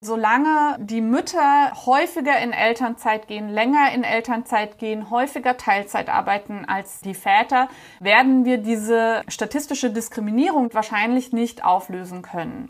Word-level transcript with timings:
Solange 0.00 0.76
die 0.78 1.00
Mütter 1.00 1.72
häufiger 1.84 2.38
in 2.38 2.52
Elternzeit 2.52 3.26
gehen, 3.26 3.48
länger 3.48 3.92
in 3.92 4.04
Elternzeit 4.04 4.78
gehen, 4.78 5.10
häufiger 5.10 5.56
Teilzeit 5.56 6.08
arbeiten 6.08 6.64
als 6.68 7.00
die 7.00 7.14
Väter, 7.14 7.68
werden 7.98 8.44
wir 8.44 8.58
diese 8.58 9.22
statistische 9.26 9.90
Diskriminierung 9.90 10.72
wahrscheinlich 10.72 11.32
nicht 11.32 11.64
auflösen 11.64 12.22
können. 12.22 12.68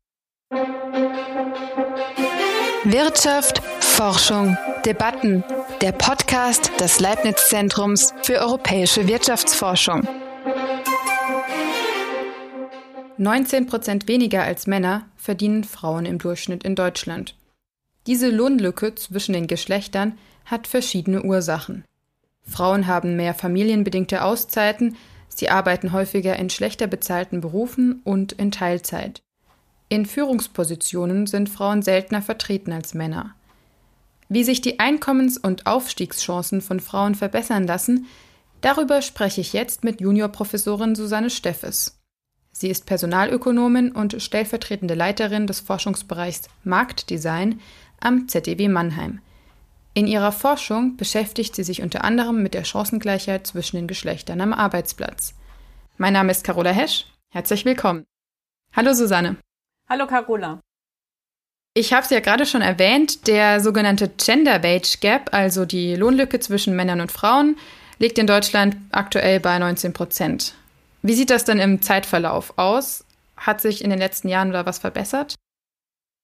Wirtschaft, 2.84 3.62
Forschung, 3.80 4.56
Debatten. 4.86 5.44
Der 5.82 5.92
Podcast 5.92 6.80
des 6.80 6.98
Leibniz 6.98 7.48
Zentrums 7.48 8.14
für 8.22 8.38
europäische 8.38 9.06
Wirtschaftsforschung. 9.06 10.08
19 13.20 13.66
Prozent 13.66 14.06
weniger 14.06 14.44
als 14.44 14.68
Männer 14.68 15.06
verdienen 15.16 15.64
Frauen 15.64 16.06
im 16.06 16.18
Durchschnitt 16.18 16.62
in 16.62 16.76
Deutschland. 16.76 17.34
Diese 18.06 18.30
Lohnlücke 18.30 18.94
zwischen 18.94 19.32
den 19.32 19.48
Geschlechtern 19.48 20.16
hat 20.44 20.66
verschiedene 20.68 21.22
Ursachen. 21.24 21.84
Frauen 22.42 22.86
haben 22.86 23.16
mehr 23.16 23.34
familienbedingte 23.34 24.22
Auszeiten, 24.22 24.96
sie 25.28 25.50
arbeiten 25.50 25.92
häufiger 25.92 26.36
in 26.36 26.48
schlechter 26.48 26.86
bezahlten 26.86 27.40
Berufen 27.40 28.00
und 28.04 28.32
in 28.32 28.52
Teilzeit. 28.52 29.20
In 29.88 30.06
Führungspositionen 30.06 31.26
sind 31.26 31.48
Frauen 31.48 31.82
seltener 31.82 32.22
vertreten 32.22 32.72
als 32.72 32.94
Männer. 32.94 33.34
Wie 34.28 34.44
sich 34.44 34.60
die 34.60 34.78
Einkommens- 34.78 35.38
und 35.38 35.66
Aufstiegschancen 35.66 36.60
von 36.60 36.78
Frauen 36.78 37.14
verbessern 37.14 37.66
lassen, 37.66 38.06
darüber 38.60 39.02
spreche 39.02 39.40
ich 39.40 39.52
jetzt 39.52 39.84
mit 39.84 40.00
Juniorprofessorin 40.00 40.94
Susanne 40.94 41.30
Steffes. 41.30 41.97
Sie 42.60 42.70
ist 42.70 42.86
Personalökonomin 42.86 43.92
und 43.92 44.20
stellvertretende 44.20 44.94
Leiterin 44.94 45.46
des 45.46 45.60
Forschungsbereichs 45.60 46.48
Marktdesign 46.64 47.60
am 48.00 48.26
ZDW 48.26 48.66
Mannheim. 48.66 49.20
In 49.94 50.08
ihrer 50.08 50.32
Forschung 50.32 50.96
beschäftigt 50.96 51.54
sie 51.54 51.62
sich 51.62 51.82
unter 51.82 52.02
anderem 52.02 52.42
mit 52.42 52.54
der 52.54 52.64
Chancengleichheit 52.64 53.46
zwischen 53.46 53.76
den 53.76 53.86
Geschlechtern 53.86 54.40
am 54.40 54.52
Arbeitsplatz. 54.52 55.34
Mein 55.98 56.14
Name 56.14 56.32
ist 56.32 56.42
Carola 56.42 56.72
Hesch. 56.72 57.06
Herzlich 57.32 57.64
willkommen. 57.64 58.06
Hallo 58.74 58.92
Susanne. 58.92 59.36
Hallo 59.88 60.08
Carola. 60.08 60.58
Ich 61.74 61.92
habe 61.92 62.02
es 62.02 62.10
ja 62.10 62.18
gerade 62.18 62.44
schon 62.44 62.62
erwähnt, 62.62 63.28
der 63.28 63.60
sogenannte 63.60 64.08
Gender 64.08 64.64
Wage 64.64 64.98
Gap, 65.00 65.32
also 65.32 65.64
die 65.64 65.94
Lohnlücke 65.94 66.40
zwischen 66.40 66.74
Männern 66.74 67.00
und 67.00 67.12
Frauen, 67.12 67.56
liegt 68.00 68.18
in 68.18 68.26
Deutschland 68.26 68.76
aktuell 68.90 69.38
bei 69.38 69.56
19 69.60 69.92
Prozent. 69.92 70.54
Wie 71.02 71.14
sieht 71.14 71.30
das 71.30 71.44
denn 71.44 71.58
im 71.58 71.82
Zeitverlauf 71.82 72.58
aus? 72.58 73.04
Hat 73.36 73.60
sich 73.60 73.84
in 73.84 73.90
den 73.90 73.98
letzten 73.98 74.28
Jahren 74.28 74.52
da 74.52 74.66
was 74.66 74.78
verbessert? 74.78 75.34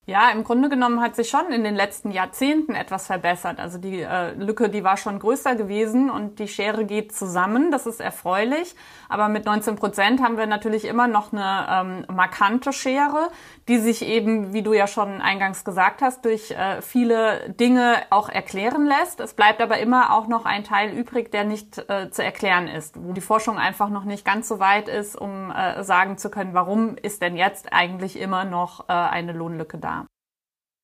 Ja, 0.06 0.30
im 0.30 0.44
Grunde 0.44 0.68
genommen 0.68 1.00
hat 1.00 1.16
sich 1.16 1.30
schon 1.30 1.50
in 1.50 1.64
den 1.64 1.74
letzten 1.74 2.10
Jahrzehnten 2.10 2.74
etwas 2.74 3.06
verbessert. 3.06 3.58
Also 3.58 3.78
die 3.78 4.02
äh, 4.02 4.32
Lücke, 4.32 4.68
die 4.68 4.84
war 4.84 4.98
schon 4.98 5.18
größer 5.18 5.54
gewesen 5.54 6.10
und 6.10 6.38
die 6.38 6.48
Schere 6.48 6.84
geht 6.84 7.16
zusammen. 7.16 7.70
Das 7.70 7.86
ist 7.86 8.00
erfreulich. 8.00 8.74
Aber 9.08 9.28
mit 9.28 9.46
19 9.46 9.76
Prozent 9.76 10.22
haben 10.22 10.36
wir 10.36 10.46
natürlich 10.46 10.84
immer 10.84 11.08
noch 11.08 11.32
eine 11.32 12.04
ähm, 12.08 12.14
markante 12.14 12.74
Schere, 12.74 13.30
die 13.66 13.78
sich 13.78 14.02
eben, 14.02 14.52
wie 14.52 14.62
du 14.62 14.74
ja 14.74 14.86
schon 14.86 15.22
eingangs 15.22 15.64
gesagt 15.64 16.02
hast, 16.02 16.26
durch 16.26 16.50
äh, 16.50 16.82
viele 16.82 17.48
Dinge 17.48 18.02
auch 18.10 18.28
erklären 18.28 18.84
lässt. 18.84 19.20
Es 19.20 19.32
bleibt 19.32 19.62
aber 19.62 19.78
immer 19.78 20.12
auch 20.12 20.26
noch 20.26 20.44
ein 20.44 20.64
Teil 20.64 20.90
übrig, 20.90 21.30
der 21.32 21.44
nicht 21.44 21.78
äh, 21.88 22.10
zu 22.10 22.22
erklären 22.22 22.68
ist, 22.68 23.02
wo 23.02 23.14
die 23.14 23.22
Forschung 23.22 23.56
einfach 23.56 23.88
noch 23.88 24.04
nicht 24.04 24.26
ganz 24.26 24.48
so 24.48 24.58
weit 24.58 24.88
ist, 24.88 25.16
um 25.16 25.50
äh, 25.50 25.82
sagen 25.82 26.18
zu 26.18 26.28
können, 26.28 26.52
warum 26.52 26.96
ist 26.96 27.22
denn 27.22 27.38
jetzt 27.38 27.72
eigentlich 27.72 28.20
immer 28.20 28.44
noch 28.44 28.88
äh, 28.90 28.92
eine 28.92 29.32
Lohnlücke 29.32 29.78
da. 29.78 29.93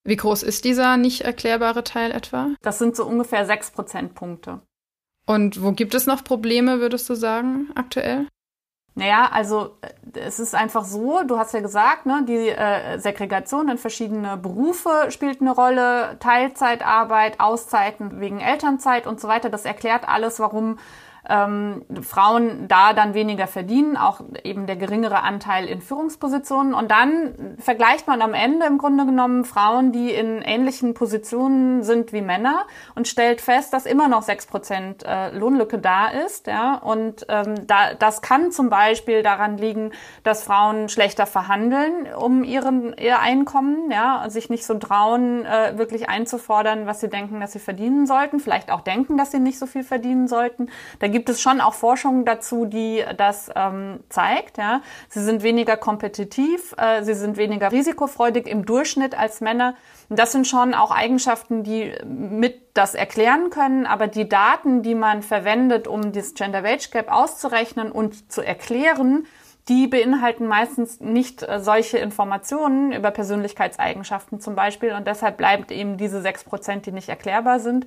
Wie 0.05 0.17
groß 0.17 0.43
ist 0.43 0.65
dieser 0.65 0.97
nicht 0.97 1.23
erklärbare 1.23 1.85
Teil 1.85 2.11
etwa? 2.13 2.49
Das 2.63 2.79
sind 2.79 2.97
so 2.97 3.05
ungefähr 3.05 3.47
sechs 3.47 3.71
Prozentpunkte. 3.71 4.61
Und 5.27 5.63
wo 5.63 5.73
gibt 5.73 5.95
es 5.95 6.07
noch 6.07 6.25
Probleme, 6.25 6.81
würdest 6.81 7.09
du 7.09 7.15
sagen, 7.15 7.69
aktuell? 7.75 8.27
Naja, 8.95 9.31
also 9.33 9.77
äh, 9.83 10.19
es 10.19 10.41
ist 10.41 10.55
einfach 10.55 10.85
so, 10.85 11.23
du 11.23 11.39
hast 11.39 11.55
ja 11.55 11.61
gesagt, 11.61 12.07
ne, 12.07 12.25
die 12.27 12.49
äh, 12.49 12.99
Segregation 12.99 13.69
in 13.69 13.79
verschiedene 13.79 14.37
Berufe 14.37 15.11
spielt 15.11 15.41
eine 15.41 15.53
Rolle, 15.53 16.17
Teilzeitarbeit, 16.19 17.39
Auszeiten 17.39 18.21
wegen 18.21 18.41
Elternzeit 18.41 19.07
und 19.07 19.21
so 19.21 19.29
weiter. 19.29 19.49
Das 19.49 19.65
erklärt 19.65 20.09
alles, 20.09 20.41
warum 20.41 20.79
ähm, 21.31 21.83
Frauen 22.03 22.67
da 22.69 22.93
dann 22.93 23.15
weniger 23.15 23.47
verdienen, 23.47 23.97
auch 23.97 24.21
eben 24.43 24.67
der 24.67 24.77
geringere 24.77 25.23
Anteil 25.23 25.67
in 25.67 25.81
Führungspositionen. 25.81 26.75
Und 26.75 26.91
dann 26.91 27.57
vergleicht 27.59 28.07
man 28.07 28.21
am 28.21 28.35
Ende 28.35 28.67
im 28.67 28.79
Grunde 28.79 29.07
genommen 29.07 29.45
Frauen, 29.45 29.93
die 29.93 30.11
in 30.11 30.43
ähnlichen 30.43 30.95
Positionen 30.95 31.85
sind 31.85 32.13
wie 32.13 32.21
Männer 32.21 32.67
und 32.95 33.07
stellt 33.07 33.41
fest, 33.41 33.73
dass 33.73 33.87
immer 33.87 34.09
noch 34.09 34.23
sechs 34.23 34.47
Prozent 34.47 35.05
äh, 35.07 35.31
Lohnlücke 35.31 35.79
da 35.79 36.09
ist. 36.09 36.49
Ja? 36.49 36.75
Und 36.75 37.27
ähm, 37.29 37.67
da, 37.67 37.95
das 37.95 38.23
kann 38.23 38.51
zum 38.51 38.69
Beispiel 38.69 39.23
daran 39.23 39.57
liegen, 39.57 39.93
dass 40.25 40.43
Frauen 40.43 40.89
schlechter 40.89 41.27
verhandeln 41.27 42.13
um 42.13 42.43
ihren, 42.43 42.97
ihr 42.99 43.21
Einkommen, 43.21 43.91
ja, 43.91 44.25
sich 44.29 44.51
nicht 44.51 44.67
so 44.67 44.75
trauen, 44.75 45.45
äh, 45.45 45.79
wirklich 45.79 46.09
einzufordern, 46.09 46.87
was 46.87 47.01
sie 47.01 47.09
denken, 47.09 47.41
dass 47.41 47.53
sie 47.53 47.59
verdienen 47.61 48.07
sollten, 48.07 48.41
vielleicht 48.41 48.73
auch 48.73 48.81
denken, 48.81 49.17
dass 49.17 49.31
sie 49.31 49.39
nicht 49.39 49.59
so 49.59 49.67
viel 49.67 49.85
verdienen 49.85 50.27
sollten. 50.27 50.69
Da 50.99 51.07
gibt 51.09 51.20
es 51.29 51.41
schon 51.41 51.61
auch 51.61 51.75
Forschung 51.75 52.25
dazu, 52.25 52.65
die 52.65 53.05
das 53.17 53.51
ähm, 53.55 54.01
zeigt. 54.09 54.59
Ja. 54.59 54.81
Sie 55.09 55.23
sind 55.23 55.43
weniger 55.43 55.77
kompetitiv, 55.77 56.75
äh, 56.79 57.03
sie 57.03 57.15
sind 57.15 57.37
weniger 57.37 57.71
risikofreudig 57.71 58.47
im 58.47 58.65
Durchschnitt 58.65 59.19
als 59.19 59.41
Männer. 59.41 59.75
Und 60.09 60.19
das 60.19 60.33
sind 60.33 60.47
schon 60.47 60.75
auch 60.75 60.91
Eigenschaften, 60.91 61.63
die 61.63 61.93
mit 62.05 62.61
das 62.75 62.95
erklären 62.95 63.51
können. 63.51 63.87
Aber 63.87 64.07
die 64.07 64.29
Daten, 64.29 64.83
die 64.83 64.95
man 64.95 65.23
verwendet, 65.23 65.87
um 65.87 66.13
das 66.13 66.35
Gender 66.35 66.65
Wage 66.65 66.89
Gap 66.91 67.13
auszurechnen 67.13 67.93
und 67.93 68.33
zu 68.33 68.43
erklären, 68.43 69.27
die 69.69 69.87
beinhalten 69.87 70.47
meistens 70.47 71.01
nicht 71.01 71.43
äh, 71.43 71.61
solche 71.61 71.99
Informationen 71.99 72.93
über 72.93 73.11
Persönlichkeitseigenschaften 73.11 74.41
zum 74.41 74.55
Beispiel. 74.55 74.93
Und 74.93 75.07
deshalb 75.07 75.37
bleibt 75.37 75.71
eben 75.71 75.97
diese 75.97 76.23
sechs 76.23 76.45
Prozent, 76.45 76.87
die 76.87 76.93
nicht 76.93 77.09
erklärbar 77.09 77.61
sind 77.61 77.87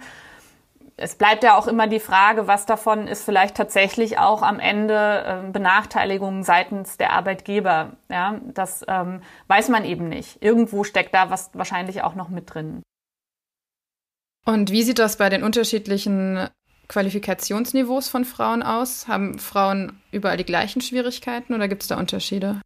es 0.95 1.15
bleibt 1.15 1.43
ja 1.43 1.57
auch 1.57 1.67
immer 1.67 1.87
die 1.87 1.99
Frage, 1.99 2.47
was 2.47 2.65
davon 2.65 3.07
ist 3.07 3.23
vielleicht 3.23 3.55
tatsächlich 3.55 4.19
auch 4.19 4.41
am 4.41 4.59
Ende 4.59 5.23
äh, 5.25 5.51
Benachteiligung 5.51 6.43
seitens 6.43 6.97
der 6.97 7.13
Arbeitgeber. 7.13 7.93
Ja, 8.09 8.39
das 8.53 8.85
ähm, 8.87 9.21
weiß 9.47 9.69
man 9.69 9.85
eben 9.85 10.07
nicht. 10.07 10.41
Irgendwo 10.41 10.83
steckt 10.83 11.13
da 11.13 11.29
was 11.29 11.49
wahrscheinlich 11.53 12.03
auch 12.03 12.15
noch 12.15 12.29
mit 12.29 12.53
drin. 12.53 12.83
Und 14.45 14.71
wie 14.71 14.83
sieht 14.83 14.99
das 14.99 15.17
bei 15.17 15.29
den 15.29 15.43
unterschiedlichen 15.43 16.47
Qualifikationsniveaus 16.89 18.09
von 18.09 18.25
Frauen 18.25 18.61
aus? 18.61 19.07
Haben 19.07 19.39
Frauen 19.39 20.01
überall 20.11 20.37
die 20.37 20.43
gleichen 20.43 20.81
Schwierigkeiten 20.81 21.53
oder 21.53 21.67
gibt 21.67 21.83
es 21.83 21.87
da 21.87 21.97
Unterschiede? 21.97 22.61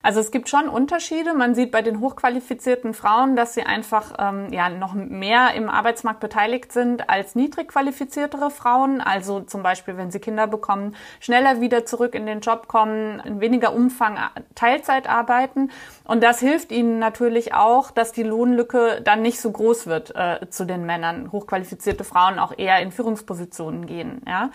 Also 0.00 0.20
es 0.20 0.30
gibt 0.30 0.48
schon 0.48 0.68
Unterschiede. 0.68 1.34
Man 1.34 1.56
sieht 1.56 1.72
bei 1.72 1.82
den 1.82 1.98
hochqualifizierten 1.98 2.94
Frauen, 2.94 3.34
dass 3.34 3.54
sie 3.54 3.64
einfach 3.64 4.14
ähm, 4.20 4.52
ja 4.52 4.68
noch 4.68 4.94
mehr 4.94 5.54
im 5.54 5.68
Arbeitsmarkt 5.68 6.20
beteiligt 6.20 6.72
sind 6.72 7.10
als 7.10 7.34
niedrig 7.34 7.66
qualifiziertere 7.66 8.50
Frauen. 8.52 9.00
Also 9.00 9.40
zum 9.40 9.64
Beispiel, 9.64 9.96
wenn 9.96 10.12
sie 10.12 10.20
Kinder 10.20 10.46
bekommen, 10.46 10.94
schneller 11.18 11.60
wieder 11.60 11.84
zurück 11.84 12.14
in 12.14 12.26
den 12.26 12.40
Job 12.40 12.68
kommen, 12.68 13.18
in 13.24 13.40
weniger 13.40 13.74
Umfang 13.74 14.18
Teilzeit 14.54 15.08
arbeiten. 15.08 15.72
Und 16.04 16.22
das 16.22 16.38
hilft 16.38 16.70
ihnen 16.70 17.00
natürlich 17.00 17.54
auch, 17.54 17.90
dass 17.90 18.12
die 18.12 18.22
Lohnlücke 18.22 19.00
dann 19.02 19.20
nicht 19.20 19.40
so 19.40 19.50
groß 19.50 19.88
wird 19.88 20.14
äh, 20.14 20.48
zu 20.48 20.64
den 20.64 20.86
Männern. 20.86 21.32
Hochqualifizierte 21.32 22.04
Frauen 22.04 22.38
auch 22.38 22.56
eher 22.56 22.80
in 22.80 22.92
Führungspositionen 22.92 23.86
gehen. 23.86 24.22
Ja? 24.28 24.50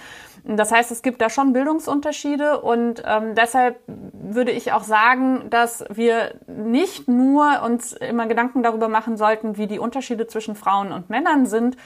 Das 0.45 0.71
heißt, 0.71 0.91
es 0.91 1.01
gibt 1.01 1.21
da 1.21 1.29
schon 1.29 1.53
Bildungsunterschiede 1.53 2.61
und 2.61 3.03
ähm, 3.05 3.35
deshalb 3.35 3.79
würde 3.87 4.51
ich 4.51 4.71
auch 4.71 4.83
sagen, 4.83 5.32
dass 5.49 5.85
wir 5.89 6.35
nicht 6.47 7.07
nur 7.07 7.61
uns 7.63 7.93
immer 7.93 8.27
Gedanken 8.27 8.63
darüber 8.63 8.87
machen 8.87 9.17
sollten, 9.17 9.57
wie 9.57 9.67
die 9.67 9.79
Unterschiede 9.79 10.27
zwischen 10.27 10.55
Frauen 10.55 10.91
und 10.91 11.09
Männern 11.09 11.45
sind 11.45 11.77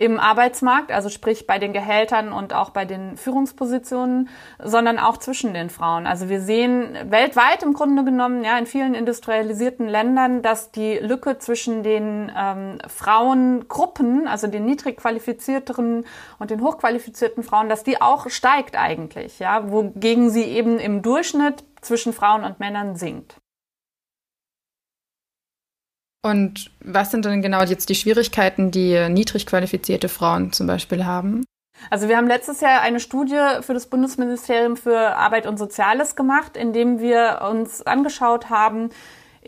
im 0.00 0.18
Arbeitsmarkt, 0.18 0.92
also 0.92 1.10
sprich 1.10 1.46
bei 1.46 1.58
den 1.58 1.74
Gehältern 1.74 2.32
und 2.32 2.54
auch 2.54 2.70
bei 2.70 2.86
den 2.86 3.18
Führungspositionen, 3.18 4.30
sondern 4.58 4.98
auch 4.98 5.18
zwischen 5.18 5.52
den 5.52 5.68
Frauen. 5.68 6.06
Also 6.06 6.30
wir 6.30 6.40
sehen 6.40 6.96
weltweit 7.10 7.62
im 7.62 7.74
Grunde 7.74 8.02
genommen, 8.02 8.42
ja, 8.42 8.56
in 8.56 8.64
vielen 8.64 8.94
industrialisierten 8.94 9.86
Ländern, 9.86 10.40
dass 10.40 10.70
die 10.70 10.96
Lücke 10.96 11.36
zwischen 11.36 11.82
den 11.82 12.32
ähm, 12.34 12.78
Frauengruppen, 12.88 14.26
also 14.26 14.46
den 14.46 14.64
niedrig 14.64 14.96
qualifizierteren 14.96 16.06
und 16.38 16.50
den 16.50 16.62
hochqualifizierten 16.62 17.42
Frauen, 17.42 17.68
dass 17.68 17.84
die 17.84 18.00
auch 18.00 18.30
steigt 18.30 18.78
eigentlich, 18.78 19.38
ja, 19.38 19.70
wogegen 19.70 20.30
sie 20.30 20.44
eben 20.44 20.78
im 20.78 21.02
Durchschnitt 21.02 21.62
zwischen 21.80 22.12
Frauen 22.12 22.44
und 22.44 22.60
Männern 22.60 22.96
sinkt. 22.96 23.36
Und 26.22 26.70
was 26.84 27.10
sind 27.10 27.24
denn 27.24 27.40
genau 27.40 27.62
jetzt 27.62 27.88
die 27.88 27.94
Schwierigkeiten, 27.94 28.70
die 28.70 29.08
niedrig 29.08 29.46
qualifizierte 29.46 30.08
Frauen 30.08 30.52
zum 30.52 30.66
Beispiel 30.66 31.06
haben? 31.06 31.44
Also 31.88 32.08
wir 32.08 32.18
haben 32.18 32.26
letztes 32.26 32.60
Jahr 32.60 32.82
eine 32.82 33.00
Studie 33.00 33.40
für 33.62 33.72
das 33.72 33.86
Bundesministerium 33.86 34.76
für 34.76 35.16
Arbeit 35.16 35.46
und 35.46 35.58
Soziales 35.58 36.14
gemacht, 36.14 36.58
in 36.58 36.74
dem 36.74 37.00
wir 37.00 37.40
uns 37.50 37.80
angeschaut 37.80 38.50
haben, 38.50 38.90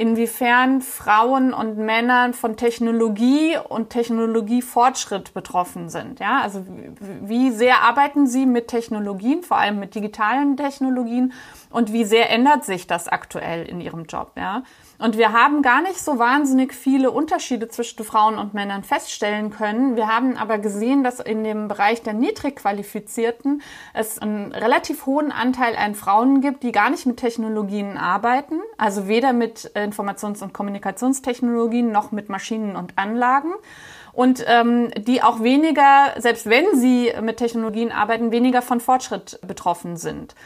inwiefern 0.02 0.80
Frauen 0.80 1.54
und 1.54 1.78
Männer 1.78 2.32
von 2.32 2.56
Technologie 2.56 3.56
und 3.68 3.90
Technologiefortschritt 3.90 5.32
betroffen 5.32 5.90
sind. 5.90 6.18
Ja, 6.18 6.40
also 6.40 6.66
wie 7.20 7.52
sehr 7.52 7.82
arbeiten 7.82 8.26
sie 8.26 8.44
mit 8.44 8.66
Technologien, 8.66 9.44
vor 9.44 9.58
allem 9.58 9.78
mit 9.78 9.94
digitalen 9.94 10.56
Technologien 10.56 11.32
und 11.70 11.92
wie 11.92 12.02
sehr 12.02 12.30
ändert 12.30 12.64
sich 12.64 12.88
das 12.88 13.06
aktuell 13.06 13.64
in 13.64 13.80
ihrem 13.80 14.06
Job? 14.06 14.32
Ja, 14.36 14.64
und 15.02 15.18
wir 15.18 15.32
haben 15.32 15.62
gar 15.62 15.82
nicht 15.82 15.98
so 15.98 16.20
wahnsinnig 16.20 16.72
viele 16.72 17.10
Unterschiede 17.10 17.66
zwischen 17.66 18.04
Frauen 18.04 18.38
und 18.38 18.54
Männern 18.54 18.84
feststellen 18.84 19.50
können. 19.50 19.96
Wir 19.96 20.06
haben 20.06 20.36
aber 20.36 20.58
gesehen, 20.58 21.02
dass 21.02 21.18
in 21.18 21.42
dem 21.42 21.66
Bereich 21.66 22.02
der 22.02 22.12
Niedrigqualifizierten 22.12 23.62
es 23.94 24.20
einen 24.20 24.52
relativ 24.52 25.04
hohen 25.04 25.32
Anteil 25.32 25.74
an 25.74 25.96
Frauen 25.96 26.40
gibt, 26.40 26.62
die 26.62 26.70
gar 26.70 26.88
nicht 26.88 27.04
mit 27.04 27.16
Technologien 27.16 27.98
arbeiten, 27.98 28.60
also 28.78 29.08
weder 29.08 29.32
mit 29.32 29.72
Informations- 29.74 30.40
und 30.40 30.54
Kommunikationstechnologien 30.54 31.90
noch 31.90 32.12
mit 32.12 32.28
Maschinen 32.28 32.76
und 32.76 32.96
Anlagen 32.96 33.52
und 34.12 34.44
ähm, 34.46 34.90
die 34.96 35.20
auch 35.20 35.42
weniger, 35.42 36.14
selbst 36.18 36.48
wenn 36.48 36.76
sie 36.76 37.12
mit 37.20 37.38
Technologien 37.38 37.90
arbeiten, 37.90 38.30
weniger 38.30 38.62
von 38.62 38.78
Fortschritt 38.78 39.40
betroffen 39.44 39.96
sind. 39.96 40.36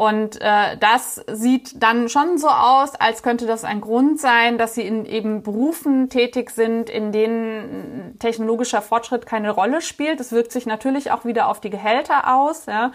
Und 0.00 0.40
äh, 0.40 0.78
das 0.78 1.16
sieht 1.30 1.82
dann 1.82 2.08
schon 2.08 2.38
so 2.38 2.48
aus, 2.48 2.94
als 2.94 3.22
könnte 3.22 3.44
das 3.44 3.64
ein 3.64 3.82
Grund 3.82 4.18
sein, 4.18 4.56
dass 4.56 4.74
sie 4.74 4.86
in 4.86 5.04
eben 5.04 5.42
Berufen 5.42 6.08
tätig 6.08 6.48
sind, 6.52 6.88
in 6.88 7.12
denen 7.12 8.16
technologischer 8.18 8.80
Fortschritt 8.80 9.26
keine 9.26 9.50
Rolle 9.50 9.82
spielt. 9.82 10.18
Das 10.18 10.32
wirkt 10.32 10.52
sich 10.52 10.64
natürlich 10.64 11.10
auch 11.10 11.26
wieder 11.26 11.48
auf 11.48 11.60
die 11.60 11.68
Gehälter 11.68 12.34
aus. 12.34 12.64
Ja. 12.64 12.92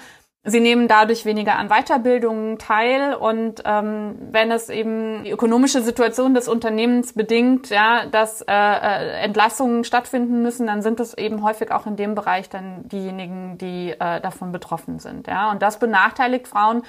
Sie 0.48 0.60
nehmen 0.60 0.88
dadurch 0.88 1.26
weniger 1.26 1.58
an 1.58 1.70
Weiterbildungen 1.70 2.60
teil 2.60 3.16
und 3.16 3.64
ähm, 3.66 4.16
wenn 4.30 4.52
es 4.52 4.70
eben 4.70 5.24
die 5.24 5.32
ökonomische 5.32 5.82
Situation 5.82 6.36
des 6.36 6.48
Unternehmens 6.48 7.14
bedingt, 7.14 7.72
ja, 7.72 8.06
dass 8.06 8.42
äh, 8.42 8.54
äh, 8.54 9.24
Entlassungen 9.24 9.84
stattfinden 9.84 10.44
müssen, 10.44 10.68
dann 10.68 10.84
sind 10.84 11.00
es 11.00 11.18
eben 11.18 11.42
häufig 11.42 11.72
auch 11.72 11.88
in 11.88 11.96
dem 11.96 12.14
Bereich 12.14 12.48
dann 12.48 12.88
diejenigen, 12.88 13.58
die 13.58 13.90
äh, 13.90 14.22
davon 14.22 14.52
betroffen 14.52 15.00
sind, 15.00 15.26
ja. 15.26 15.50
Und 15.50 15.64
das 15.64 15.80
benachteiligt 15.80 16.48
Frauen 16.48 16.84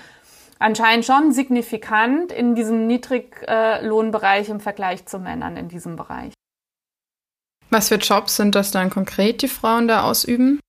anscheinend 0.59 1.06
schon 1.06 1.32
signifikant 1.32 2.32
in 2.32 2.55
diesem 2.55 2.87
Niedriglohnbereich 2.87 4.50
im 4.50 4.61
Vergleich 4.61 5.06
zu 5.06 5.19
Männern 5.19 5.56
in 5.56 5.69
diesem 5.69 5.97
Bereich. 5.97 6.35
Was 7.70 7.88
für 7.88 7.97
Jobs 7.97 8.37
sind 8.37 8.55
das 8.55 8.70
dann 8.70 8.91
konkret, 8.91 9.41
die 9.41 9.49
Frauen 9.49 9.88
da 9.88 10.02
ausüben? 10.02 10.61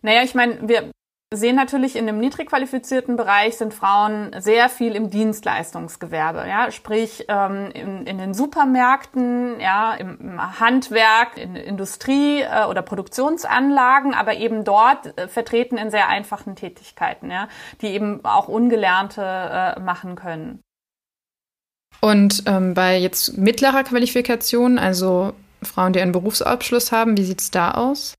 Naja, 0.00 0.22
ich 0.22 0.34
meine, 0.34 0.66
wir 0.66 0.90
sehen 1.32 1.56
natürlich 1.56 1.96
in 1.96 2.06
dem 2.06 2.18
niedrig 2.18 2.48
qualifizierten 2.48 3.16
Bereich 3.16 3.56
sind 3.56 3.74
Frauen 3.74 4.30
sehr 4.38 4.68
viel 4.68 4.94
im 4.94 5.10
Dienstleistungsgewerbe, 5.10 6.46
ja, 6.48 6.70
sprich 6.70 7.24
ähm, 7.28 7.70
in, 7.72 8.06
in 8.06 8.18
den 8.18 8.34
Supermärkten, 8.34 9.60
ja, 9.60 9.94
im, 9.94 10.18
im 10.20 10.60
Handwerk, 10.60 11.36
in 11.36 11.56
Industrie 11.56 12.40
äh, 12.42 12.66
oder 12.68 12.82
Produktionsanlagen, 12.82 14.14
aber 14.14 14.36
eben 14.36 14.64
dort 14.64 15.18
äh, 15.18 15.28
vertreten 15.28 15.76
in 15.76 15.90
sehr 15.90 16.08
einfachen 16.08 16.56
Tätigkeiten, 16.56 17.30
ja, 17.30 17.48
die 17.80 17.88
eben 17.88 18.24
auch 18.24 18.48
Ungelernte 18.48 19.22
äh, 19.22 19.80
machen 19.80 20.16
können. 20.16 20.60
Und 22.00 22.42
ähm, 22.46 22.74
bei 22.74 22.98
jetzt 22.98 23.38
mittlerer 23.38 23.84
Qualifikation, 23.84 24.78
also 24.78 25.32
Frauen, 25.62 25.92
die 25.92 26.00
einen 26.00 26.12
Berufsabschluss 26.12 26.92
haben, 26.92 27.16
wie 27.16 27.24
sieht's 27.24 27.50
da 27.50 27.70
aus? 27.72 28.14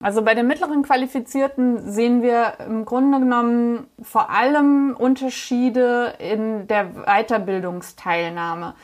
Also 0.00 0.22
bei 0.22 0.34
den 0.34 0.46
mittleren 0.46 0.82
Qualifizierten 0.82 1.90
sehen 1.90 2.22
wir 2.22 2.54
im 2.64 2.84
Grunde 2.84 3.18
genommen 3.18 3.88
vor 4.00 4.30
allem 4.30 4.94
Unterschiede 4.96 6.14
in 6.20 6.68
der 6.68 6.90
Weiterbildungsteilnahme. 7.06 8.74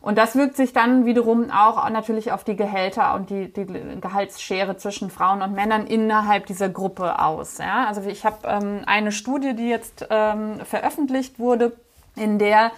Und 0.00 0.16
das 0.16 0.36
wirkt 0.36 0.56
sich 0.56 0.72
dann 0.72 1.04
wiederum 1.04 1.50
auch 1.50 1.90
natürlich 1.90 2.32
auf 2.32 2.44
die 2.44 2.56
Gehälter 2.56 3.14
und 3.14 3.30
die, 3.30 3.52
die 3.52 3.66
Gehaltsschere 4.00 4.76
zwischen 4.76 5.10
Frauen 5.10 5.42
und 5.42 5.52
Männern 5.54 5.86
innerhalb 5.86 6.46
dieser 6.46 6.68
Gruppe 6.68 7.18
aus. 7.18 7.58
Ja? 7.58 7.86
Also 7.86 8.02
ich 8.02 8.24
habe 8.24 8.46
ähm, 8.46 8.82
eine 8.86 9.12
Studie, 9.12 9.54
die 9.54 9.68
jetzt 9.68 10.06
ähm, 10.08 10.60
veröffentlicht 10.64 11.38
wurde, 11.38 11.72
in 12.14 12.38
der 12.38 12.70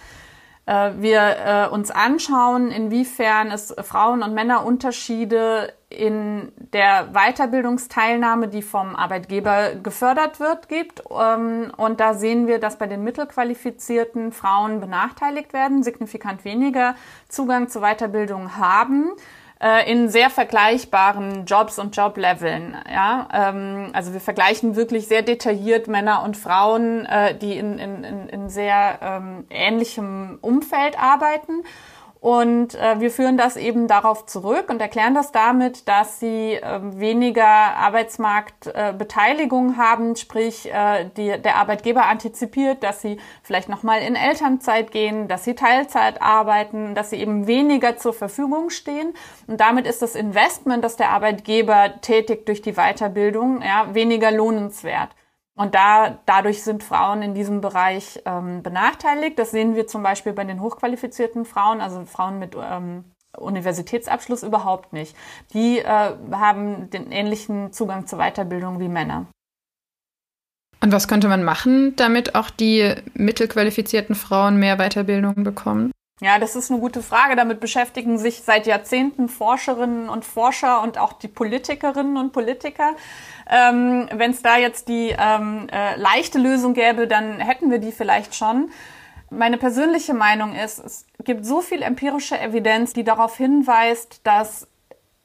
äh, 0.65 0.91
wir 0.97 1.21
äh, 1.21 1.67
uns 1.69 1.91
anschauen, 1.91 2.71
inwiefern 2.71 3.51
es 3.51 3.73
Frauen- 3.83 4.23
und 4.23 4.33
Männerunterschiede 4.33 5.71
in 5.93 6.51
der 6.73 7.09
Weiterbildungsteilnahme, 7.13 8.47
die 8.47 8.61
vom 8.61 8.95
Arbeitgeber 8.95 9.75
gefördert 9.75 10.39
wird, 10.39 10.69
gibt. 10.69 11.03
Ähm, 11.11 11.71
und 11.77 11.99
da 11.99 12.13
sehen 12.13 12.47
wir, 12.47 12.59
dass 12.59 12.77
bei 12.77 12.87
den 12.87 13.03
mittelqualifizierten 13.03 14.31
Frauen 14.31 14.79
benachteiligt 14.79 15.53
werden, 15.53 15.83
signifikant 15.83 16.45
weniger 16.45 16.95
Zugang 17.29 17.69
zu 17.69 17.81
Weiterbildung 17.81 18.57
haben 18.57 19.11
äh, 19.63 19.89
in 19.89 20.09
sehr 20.09 20.29
vergleichbaren 20.29 21.45
Jobs 21.45 21.79
und 21.79 21.95
Jobleveln. 21.95 22.75
Ja? 22.91 23.27
Ähm, 23.33 23.91
also 23.93 24.13
wir 24.13 24.19
vergleichen 24.19 24.75
wirklich 24.75 25.07
sehr 25.07 25.21
detailliert 25.21 25.87
Männer 25.87 26.23
und 26.23 26.35
Frauen, 26.35 27.05
äh, 27.05 27.35
die 27.37 27.57
in, 27.57 27.79
in, 27.79 28.03
in 28.27 28.49
sehr 28.49 28.99
ähm, 29.01 29.45
ähnlichem 29.49 30.37
Umfeld 30.41 30.99
arbeiten. 30.99 31.63
Und 32.23 32.75
äh, 32.75 33.01
wir 33.01 33.11
führen 33.11 33.35
das 33.35 33.57
eben 33.57 33.89
darauf 33.89 34.25
zurück 34.25 34.69
und 34.69 34.79
erklären 34.79 35.13
das 35.13 35.33
damit, 35.33 35.89
dass 35.89 36.21
sie 36.21 36.53
äh, 36.53 36.79
weniger 36.81 37.45
Arbeitsmarktbeteiligung 37.45 39.73
äh, 39.73 39.75
haben, 39.75 40.15
sprich 40.15 40.71
äh, 40.71 41.09
die, 41.17 41.41
der 41.41 41.57
Arbeitgeber 41.57 42.05
antizipiert, 42.05 42.81
dass 42.81 43.01
sie 43.01 43.17
vielleicht 43.41 43.67
nochmal 43.67 44.01
in 44.01 44.15
Elternzeit 44.15 44.91
gehen, 44.91 45.27
dass 45.27 45.43
sie 45.43 45.53
Teilzeit 45.53 46.21
arbeiten, 46.21 46.95
dass 46.95 47.09
sie 47.09 47.17
eben 47.17 47.45
weniger 47.45 47.97
zur 47.97 48.13
Verfügung 48.13 48.69
stehen. 48.69 49.13
Und 49.47 49.59
damit 49.59 49.85
ist 49.85 50.01
das 50.01 50.15
Investment, 50.15 50.81
das 50.81 50.95
der 50.95 51.09
Arbeitgeber 51.09 51.99
tätigt 51.99 52.47
durch 52.47 52.61
die 52.61 52.75
Weiterbildung, 52.75 53.61
ja, 53.61 53.93
weniger 53.93 54.31
lohnenswert. 54.31 55.09
Und 55.55 55.75
da, 55.75 56.17
dadurch 56.25 56.63
sind 56.63 56.83
Frauen 56.83 57.21
in 57.21 57.35
diesem 57.35 57.61
Bereich 57.61 58.21
ähm, 58.25 58.63
benachteiligt. 58.63 59.37
Das 59.37 59.51
sehen 59.51 59.75
wir 59.75 59.85
zum 59.85 60.01
Beispiel 60.01 60.33
bei 60.33 60.43
den 60.43 60.61
hochqualifizierten 60.61 61.45
Frauen, 61.45 61.79
also 61.79 62.05
Frauen 62.05 62.39
mit 62.39 62.55
ähm, 62.59 63.05
Universitätsabschluss 63.37 64.43
überhaupt 64.43 64.93
nicht. 64.93 65.15
Die 65.53 65.79
äh, 65.79 66.15
haben 66.31 66.89
den 66.89 67.11
ähnlichen 67.11 67.71
Zugang 67.71 68.07
zur 68.07 68.19
Weiterbildung 68.19 68.79
wie 68.79 68.87
Männer. 68.87 69.27
Und 70.81 70.91
was 70.91 71.07
könnte 71.07 71.29
man 71.29 71.43
machen, 71.43 71.95
damit 71.95 72.35
auch 72.35 72.49
die 72.49 72.93
mittelqualifizierten 73.13 74.15
Frauen 74.15 74.57
mehr 74.57 74.77
Weiterbildung 74.77 75.43
bekommen? 75.43 75.91
Ja, 76.19 76.39
das 76.39 76.55
ist 76.55 76.71
eine 76.71 76.79
gute 76.79 77.01
Frage. 77.01 77.35
Damit 77.35 77.59
beschäftigen 77.59 78.17
sich 78.17 78.41
seit 78.41 78.67
Jahrzehnten 78.67 79.29
Forscherinnen 79.29 80.09
und 80.09 80.25
Forscher 80.25 80.81
und 80.81 80.97
auch 80.97 81.13
die 81.13 81.27
Politikerinnen 81.27 82.17
und 82.17 82.33
Politiker. 82.33 82.95
Ähm, 83.49 84.09
Wenn 84.13 84.31
es 84.31 84.41
da 84.41 84.57
jetzt 84.57 84.87
die 84.87 85.15
ähm, 85.17 85.67
äh, 85.71 85.95
leichte 85.97 86.39
Lösung 86.39 86.73
gäbe, 86.73 87.07
dann 87.07 87.39
hätten 87.39 87.71
wir 87.71 87.79
die 87.79 87.91
vielleicht 87.91 88.35
schon. 88.35 88.69
Meine 89.29 89.57
persönliche 89.57 90.13
Meinung 90.13 90.55
ist, 90.55 90.79
es 90.79 91.05
gibt 91.23 91.45
so 91.45 91.61
viel 91.61 91.81
empirische 91.81 92.39
Evidenz, 92.39 92.93
die 92.93 93.03
darauf 93.03 93.35
hinweist, 93.35 94.21
dass 94.23 94.67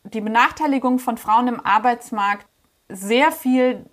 die 0.04 0.20
Benachteiligung 0.20 0.98
von 0.98 1.18
Frauen 1.18 1.48
im 1.48 1.64
Arbeitsmarkt 1.64 2.46
sehr 2.88 3.32
viel 3.32 3.84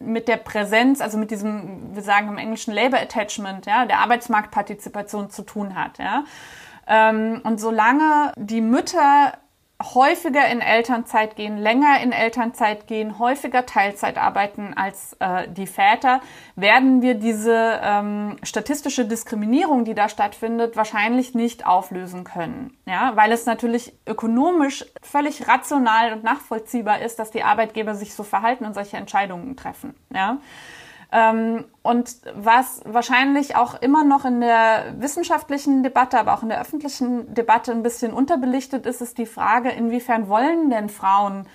mit 0.00 0.26
der 0.26 0.38
Präsenz, 0.38 1.00
also 1.00 1.18
mit 1.18 1.30
diesem, 1.30 1.94
wir 1.94 2.02
sagen 2.02 2.28
im 2.28 2.38
Englischen 2.38 2.74
Labor 2.74 2.98
Attachment, 2.98 3.66
ja, 3.66 3.86
der 3.86 4.00
Arbeitsmarktpartizipation 4.00 5.30
zu 5.30 5.42
tun 5.42 5.76
hat, 5.76 5.98
ja. 5.98 6.24
Ähm, 6.88 7.40
und 7.44 7.60
solange 7.60 8.32
die 8.36 8.60
Mütter 8.60 9.34
häufiger 9.82 10.46
in 10.48 10.60
Elternzeit 10.60 11.36
gehen, 11.36 11.56
länger 11.56 12.00
in 12.02 12.12
Elternzeit 12.12 12.86
gehen, 12.86 13.18
häufiger 13.18 13.66
Teilzeit 13.66 14.18
arbeiten 14.18 14.74
als 14.74 15.16
äh, 15.20 15.48
die 15.48 15.66
Väter, 15.66 16.20
werden 16.54 17.02
wir 17.02 17.14
diese 17.14 17.80
ähm, 17.82 18.36
statistische 18.42 19.06
Diskriminierung, 19.06 19.84
die 19.84 19.94
da 19.94 20.08
stattfindet, 20.08 20.76
wahrscheinlich 20.76 21.34
nicht 21.34 21.66
auflösen 21.66 22.24
können. 22.24 22.76
Ja, 22.86 23.12
weil 23.16 23.32
es 23.32 23.46
natürlich 23.46 23.94
ökonomisch 24.06 24.84
völlig 25.02 25.48
rational 25.48 26.12
und 26.12 26.24
nachvollziehbar 26.24 27.00
ist, 27.00 27.18
dass 27.18 27.30
die 27.30 27.42
Arbeitgeber 27.42 27.94
sich 27.94 28.14
so 28.14 28.22
verhalten 28.22 28.66
und 28.66 28.74
solche 28.74 28.98
Entscheidungen 28.98 29.56
treffen. 29.56 29.94
Ja. 30.12 30.38
Ähm, 31.12 31.64
und 31.82 32.16
was 32.34 32.82
wahrscheinlich 32.84 33.56
auch 33.56 33.80
immer 33.80 34.04
noch 34.04 34.24
in 34.24 34.40
der 34.40 34.94
wissenschaftlichen 34.98 35.82
Debatte, 35.82 36.18
aber 36.18 36.34
auch 36.34 36.42
in 36.42 36.50
der 36.50 36.60
öffentlichen 36.60 37.34
Debatte 37.34 37.72
ein 37.72 37.82
bisschen 37.82 38.12
unterbelichtet 38.12 38.86
ist, 38.86 39.00
ist 39.00 39.18
die 39.18 39.26
Frage, 39.26 39.70
inwiefern 39.70 40.28
wollen 40.28 40.70
denn 40.70 40.88
Frauen 40.88 41.46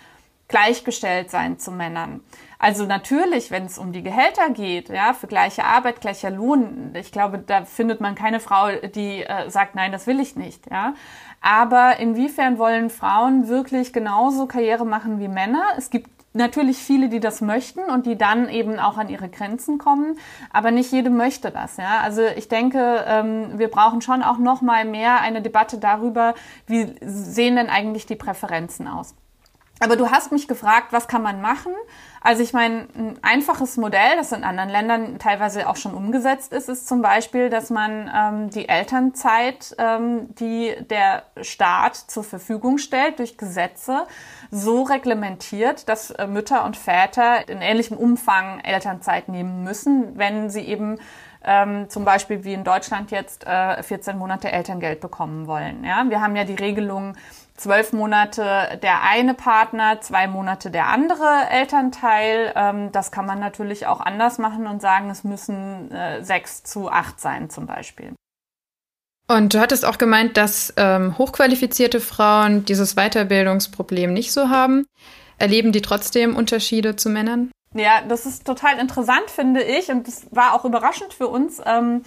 gleichgestellt 0.48 1.32
sein 1.32 1.58
zu 1.58 1.72
Männern? 1.72 2.22
Also 2.60 2.86
natürlich, 2.86 3.52
wenn 3.52 3.66
es 3.66 3.78
um 3.78 3.92
die 3.92 4.04
Gehälter 4.04 4.50
geht, 4.50 4.90
ja, 4.90 5.14
für 5.14 5.28
gleiche 5.28 5.66
Arbeit, 5.66 6.02
gleicher 6.02 6.32
Lohn, 6.32 6.94
ich 6.96 7.12
glaube, 7.12 7.38
da 7.38 7.64
findet 7.66 8.02
man 8.02 8.16
keine 8.16 8.40
Frau, 8.40 8.70
die 8.94 9.24
äh, 9.24 9.50
sagt, 9.50 9.76
nein, 9.76 9.92
das 9.92 10.08
will 10.08 10.20
ich 10.20 10.36
nicht, 10.36 10.70
ja. 10.72 10.94
Aber 11.42 12.00
inwiefern 12.00 12.58
wollen 12.58 12.90
Frauen 12.90 13.48
wirklich 13.48 13.94
genauso 13.94 14.48
Karriere 14.48 14.86
machen 14.86 15.20
wie 15.20 15.28
Männer? 15.28 15.64
Es 15.78 15.90
gibt 15.90 16.10
natürlich 16.36 16.77
viele, 16.77 17.10
die 17.10 17.20
das 17.20 17.42
möchten 17.42 17.80
und 17.80 18.06
die 18.06 18.18
dann 18.18 18.50
eben 18.50 18.80
auch 18.80 18.98
an 18.98 19.10
ihre 19.10 19.30
Grenzen 19.30 19.77
kommen, 19.77 20.20
aber 20.51 20.72
nicht 20.72 20.92
jede 20.92 21.10
möchte 21.10 21.51
das. 21.51 21.77
Ja? 21.77 22.00
Also 22.01 22.22
ich 22.24 22.48
denke, 22.48 23.04
ähm, 23.08 23.58
wir 23.58 23.70
brauchen 23.70 24.01
schon 24.01 24.22
auch 24.22 24.38
noch 24.38 24.62
mal 24.62 24.86
mehr 24.86 25.22
eine 25.22 25.42
Debatte 25.42 25.77
darüber, 25.77 26.36
wie 26.68 26.96
sehen 27.01 27.56
denn 27.56 27.70
eigentlich 27.70 28.06
die 28.06 28.15
Präferenzen 28.15 28.88
aus. 28.88 29.15
Aber 29.79 29.98
du 29.98 30.10
hast 30.10 30.32
mich 30.32 30.48
gefragt, 30.48 30.94
was 30.94 31.08
kann 31.08 31.22
man 31.22 31.41
machen? 31.41 31.74
Also 32.22 32.41
ich 32.41 32.53
meine, 32.53 32.88
ein 32.96 33.20
einfaches 33.22 33.75
Modell, 33.77 34.15
das 34.15 34.32
in 34.32 34.44
anderen 34.44 34.70
Ländern 34.70 35.20
teilweise 35.20 35.70
auch 35.70 35.75
schon 35.75 35.94
umgesetzt 35.94 36.53
ist, 36.53 36.70
ist 36.70 36.88
zum 36.88 37.01
Beispiel, 37.01 37.50
dass 37.50 37.70
man 37.70 38.10
ähm, 38.15 38.50
die 38.50 38.70
Elternzeit, 38.70 39.75
ähm, 39.77 40.34
die 40.36 40.74
der 40.89 41.24
Staat 41.41 41.96
zur 41.96 42.24
Verfügung 42.24 42.77
stellt 42.77 43.20
durch 43.20 43.38
Gesetze, 43.38 44.08
so 44.50 44.84
reglementiert, 44.84 45.89
dass 45.89 46.10
äh, 46.12 46.25
Mütter 46.25 46.63
und 46.63 46.77
Väter 46.77 47.48
in 47.50 47.62
ähnlichem 47.62 47.98
Umfang 47.98 48.62
Elternzeit 48.62 49.27
nehmen 49.27 49.63
müssen, 49.63 50.17
wenn 50.17 50.50
sie 50.50 50.62
eben 50.62 50.98
ähm, 51.44 51.89
zum 51.89 52.05
Beispiel 52.05 52.44
wie 52.44 52.53
in 52.53 52.63
Deutschland 52.63 53.12
jetzt 53.12 53.46
äh, 53.46 53.84
14 53.84 54.17
Monate 54.17 54.51
Elterngeld 54.51 55.00
bekommen 55.00 55.48
wollen. 55.48 55.84
Ja? 55.84 56.05
Wir 56.10 56.22
haben 56.22 56.36
ja 56.36 56.44
die 56.44 56.55
Regelung, 56.55 57.15
zwölf 57.56 57.94
Monate 57.94 58.80
der 58.84 59.04
eine 59.04 59.34
Partner, 59.34 60.02
zwei 60.02 60.28
Monate 60.28 60.72
der 60.72 60.88
andere 60.88 61.48
Elternteil. 61.50 62.52
Ähm, 62.56 62.92
das 62.92 63.12
kann 63.12 63.26
man 63.26 63.40
natürlich 63.40 63.88
auch 63.88 64.02
anders 64.02 64.38
machen 64.38 64.68
und 64.68 64.82
sagen, 64.82 65.10
es 65.10 65.24
müssen 65.24 65.92
äh, 65.92 66.24
sechs 66.24 66.64
zu 66.64 66.90
acht 66.90 67.20
sein 67.20 67.50
zum 67.50 67.66
Beispiel. 67.66 68.14
Und 69.28 69.54
du 69.54 69.60
hattest 69.60 69.86
auch 69.86 69.98
gemeint, 69.98 70.38
dass 70.38 70.74
ähm, 70.78 71.18
hochqualifizierte 71.18 72.00
Frauen 72.00 72.66
dieses 72.66 72.96
Weiterbildungsproblem 72.96 74.14
nicht 74.14 74.32
so 74.32 74.50
haben. 74.50 74.86
Erleben 75.38 75.72
die 75.72 75.82
trotzdem 75.82 76.36
Unterschiede 76.36 76.96
zu 76.96 77.10
Männern? 77.10 77.52
Ja, 77.74 78.02
das 78.08 78.26
ist 78.26 78.46
total 78.46 78.78
interessant, 78.78 79.30
finde 79.30 79.64
ich. 79.64 79.90
Und 79.90 80.08
das 80.08 80.28
war 80.32 80.54
auch 80.54 80.64
überraschend 80.64 81.14
für 81.14 81.28
uns. 81.28 81.62
Ähm, 81.66 82.04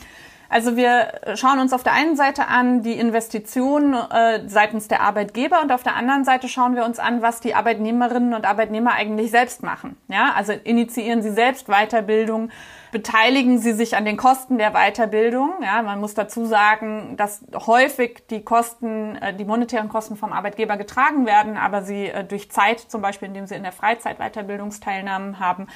also 0.49 0.77
wir 0.77 1.13
schauen 1.35 1.59
uns 1.59 1.73
auf 1.73 1.83
der 1.83 1.93
einen 1.93 2.17
Seite 2.17 2.49
an 2.49 2.83
die 2.83 2.99
Investitionen 2.99 3.95
äh, 3.95 4.49
seitens 4.49 4.89
der 4.89 5.03
Arbeitgeber 5.03 5.61
und 5.63 5.71
auf 5.73 5.83
der 5.83 5.95
anderen 5.95 6.25
Seite 6.25 6.49
schauen 6.49 6.75
wir 6.75 6.85
uns 6.85 6.99
an, 6.99 7.21
was 7.21 7.41
die 7.41 7.55
Arbeitnehmerinnen 7.55 8.33
und 8.33 8.47
Arbeitnehmer 8.47 8.93
eigentlich 8.93 9.31
selbst 9.31 9.63
machen. 9.63 9.97
Ja, 10.09 10.33
also 10.35 10.53
initiieren 10.53 11.23
sie 11.23 11.33
selbst 11.33 11.67
Weiterbildung, 11.67 12.51
beteiligen 12.93 13.59
sie 13.59 13.73
sich 13.73 13.97
an 13.97 14.07
den 14.07 14.17
Kosten 14.17 14.57
der 14.57 14.73
Weiterbildung. 14.73 15.51
Ja, 15.63 15.83
man 15.83 16.01
muss 16.01 16.15
dazu 16.15 16.47
sagen, 16.47 17.17
dass 17.19 17.45
häufig 17.67 18.27
die 18.31 18.43
Kosten, 18.43 19.17
äh, 19.17 19.35
die 19.35 19.45
monetären 19.45 19.91
Kosten 19.91 20.17
vom 20.17 20.33
Arbeitgeber 20.33 20.77
getragen 20.77 21.27
werden, 21.27 21.57
aber 21.59 21.83
sie 21.83 22.07
äh, 22.07 22.25
durch 22.25 22.51
Zeit, 22.51 22.81
zum 22.81 23.03
Beispiel 23.03 23.29
indem 23.29 23.47
sie 23.47 23.55
in 23.55 23.63
der 23.63 23.73
Freizeit 23.73 24.19
Weiterbildungsteilnahmen 24.19 25.41
haben, 25.41 25.67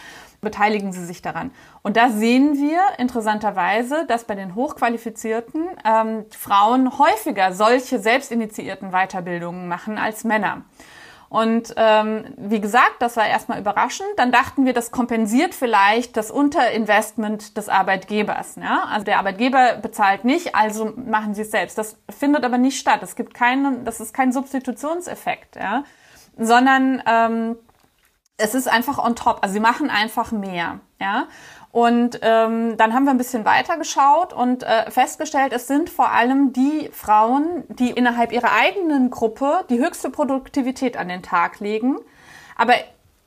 beteiligen 0.41 0.93
sie 0.93 1.05
sich 1.05 1.23
daran. 1.23 1.53
Und 1.83 1.97
da 1.97 2.11
sehen 2.11 2.55
wir 2.55 2.81
interessanterweise, 2.99 4.07
dass 4.07 4.25
bei 4.25 4.35
den 4.35 4.57
Hochqualifizierten 4.63 5.69
ähm, 5.85 6.25
Frauen 6.31 6.99
häufiger 6.99 7.53
solche 7.53 7.99
selbstinitiierten 7.99 8.93
Weiterbildungen 8.93 9.69
machen 9.69 9.99
als 9.99 10.25
Männer. 10.25 10.63
Und 11.33 11.73
ähm, 11.79 12.27
wie 12.37 12.61
gesagt, 12.61 12.97
das 12.99 13.17
war 13.17 13.27
erstmal 13.27 13.59
überraschend. 13.59 14.07
Dann 14.17 14.31
dachten 14.33 14.67
wir, 14.67 14.75
das 14.75 14.91
kompensiert 14.91 15.55
vielleicht 15.55 16.19
das 16.19 16.31
Unterinvestment 16.31 17.57
des 17.57 17.71
Arbeitgebers. 17.71 18.57
Ja? 18.57 18.85
Also 18.91 19.07
der 19.07 19.19
Arbeitgeber 19.19 19.77
bezahlt 19.81 20.27
nicht, 20.27 20.55
also 20.55 20.93
machen 20.95 21.35
sie 21.35 21.41
es 21.41 21.51
selbst. 21.51 21.79
Das 21.79 21.97
findet 22.11 22.45
aber 22.45 22.59
nicht 22.59 22.79
statt. 22.79 23.03
Es 23.03 23.17
gibt 23.17 23.33
keinen, 23.33 23.87
das 23.87 23.99
ist 23.99 24.13
kein 24.13 24.31
Substitutionseffekt, 24.31 25.57
ja? 25.57 25.85
sondern 26.37 27.03
ähm, 27.07 27.57
es 28.37 28.55
ist 28.55 28.69
einfach 28.69 28.99
on 28.99 29.17
top. 29.17 29.39
Also 29.41 29.55
sie 29.55 29.61
machen 29.61 29.89
einfach 29.89 30.33
mehr. 30.33 30.81
Ja? 31.01 31.29
Und 31.73 32.21
ähm, 32.21 32.77
dann 32.77 32.93
haben 32.93 33.05
wir 33.05 33.13
ein 33.13 33.19
bisschen 33.19 33.47
weiter 33.47 33.79
geschaut 33.79 34.35
und 34.35 34.63
äh, 34.63 34.91
festgestellt, 34.91 35.55
es 35.55 35.67
sind 35.67 35.89
vor 35.89 36.11
allem 36.11 36.53
die 36.53 36.91
Frauen, 36.93 37.65
die 37.69 37.91
innerhalb 37.91 38.31
ihrer 38.31 38.53
eigenen 38.53 39.11
Gruppe 39.11 39.65
die 39.71 39.79
höchste 39.79 40.11
Produktivität 40.11 40.99
an 40.99 41.09
den 41.09 41.23
Tag 41.23 41.61
legen, 41.61 41.97
aber 42.57 42.75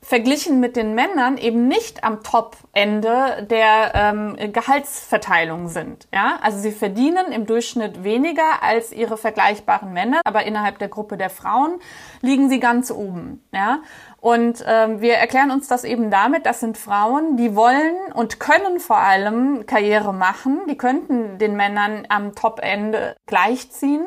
verglichen 0.00 0.60
mit 0.60 0.76
den 0.76 0.94
Männern 0.94 1.36
eben 1.36 1.66
nicht 1.66 2.04
am 2.04 2.22
Top-Ende 2.22 3.44
der 3.50 3.92
ähm, 3.94 4.36
Gehaltsverteilung 4.52 5.66
sind. 5.66 6.06
Ja? 6.14 6.38
Also 6.42 6.58
sie 6.58 6.70
verdienen 6.70 7.32
im 7.32 7.44
Durchschnitt 7.46 8.04
weniger 8.04 8.62
als 8.62 8.92
ihre 8.92 9.16
vergleichbaren 9.16 9.92
Männer, 9.92 10.20
aber 10.24 10.44
innerhalb 10.44 10.78
der 10.78 10.86
Gruppe 10.86 11.16
der 11.16 11.30
Frauen 11.30 11.80
liegen 12.20 12.48
sie 12.48 12.60
ganz 12.60 12.92
oben. 12.92 13.44
Ja? 13.52 13.80
Und 14.26 14.64
ähm, 14.66 15.00
wir 15.00 15.14
erklären 15.14 15.52
uns 15.52 15.68
das 15.68 15.84
eben 15.84 16.10
damit, 16.10 16.46
das 16.46 16.58
sind 16.58 16.76
Frauen, 16.76 17.36
die 17.36 17.54
wollen 17.54 17.94
und 18.12 18.40
können 18.40 18.80
vor 18.80 18.98
allem 18.98 19.66
Karriere 19.66 20.12
machen, 20.12 20.62
die 20.68 20.76
könnten 20.76 21.38
den 21.38 21.54
Männern 21.54 22.06
am 22.08 22.34
Top-Ende 22.34 23.14
gleichziehen 23.26 24.04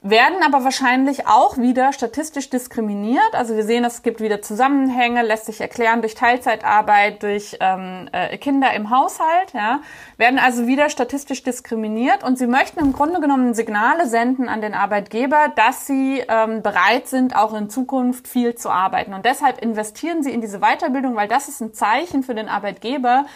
werden 0.00 0.44
aber 0.44 0.62
wahrscheinlich 0.62 1.26
auch 1.26 1.58
wieder 1.58 1.92
statistisch 1.92 2.50
diskriminiert. 2.50 3.34
Also 3.34 3.56
wir 3.56 3.64
sehen, 3.64 3.84
es 3.84 4.02
gibt 4.02 4.20
wieder 4.20 4.40
Zusammenhänge, 4.40 5.22
lässt 5.22 5.46
sich 5.46 5.60
erklären 5.60 6.02
durch 6.02 6.14
Teilzeitarbeit, 6.14 7.24
durch 7.24 7.56
ähm, 7.58 8.08
äh, 8.12 8.38
Kinder 8.38 8.72
im 8.74 8.90
Haushalt, 8.90 9.52
ja, 9.54 9.80
werden 10.16 10.38
also 10.38 10.68
wieder 10.68 10.88
statistisch 10.88 11.42
diskriminiert 11.42 12.22
und 12.22 12.38
sie 12.38 12.46
möchten 12.46 12.78
im 12.78 12.92
Grunde 12.92 13.20
genommen 13.20 13.54
Signale 13.54 14.06
senden 14.06 14.48
an 14.48 14.60
den 14.60 14.72
Arbeitgeber, 14.72 15.52
dass 15.56 15.88
sie 15.88 16.22
ähm, 16.28 16.62
bereit 16.62 17.08
sind, 17.08 17.34
auch 17.34 17.52
in 17.54 17.68
Zukunft 17.68 18.28
viel 18.28 18.54
zu 18.54 18.70
arbeiten. 18.70 19.14
Und 19.14 19.24
deshalb 19.24 19.60
investieren 19.60 20.22
sie 20.22 20.30
in 20.30 20.40
diese 20.40 20.60
Weiterbildung, 20.60 21.16
weil 21.16 21.28
das 21.28 21.48
ist 21.48 21.60
ein 21.60 21.74
Zeichen 21.74 22.22
für 22.22 22.36
den 22.36 22.48
Arbeitgeber, 22.48 23.26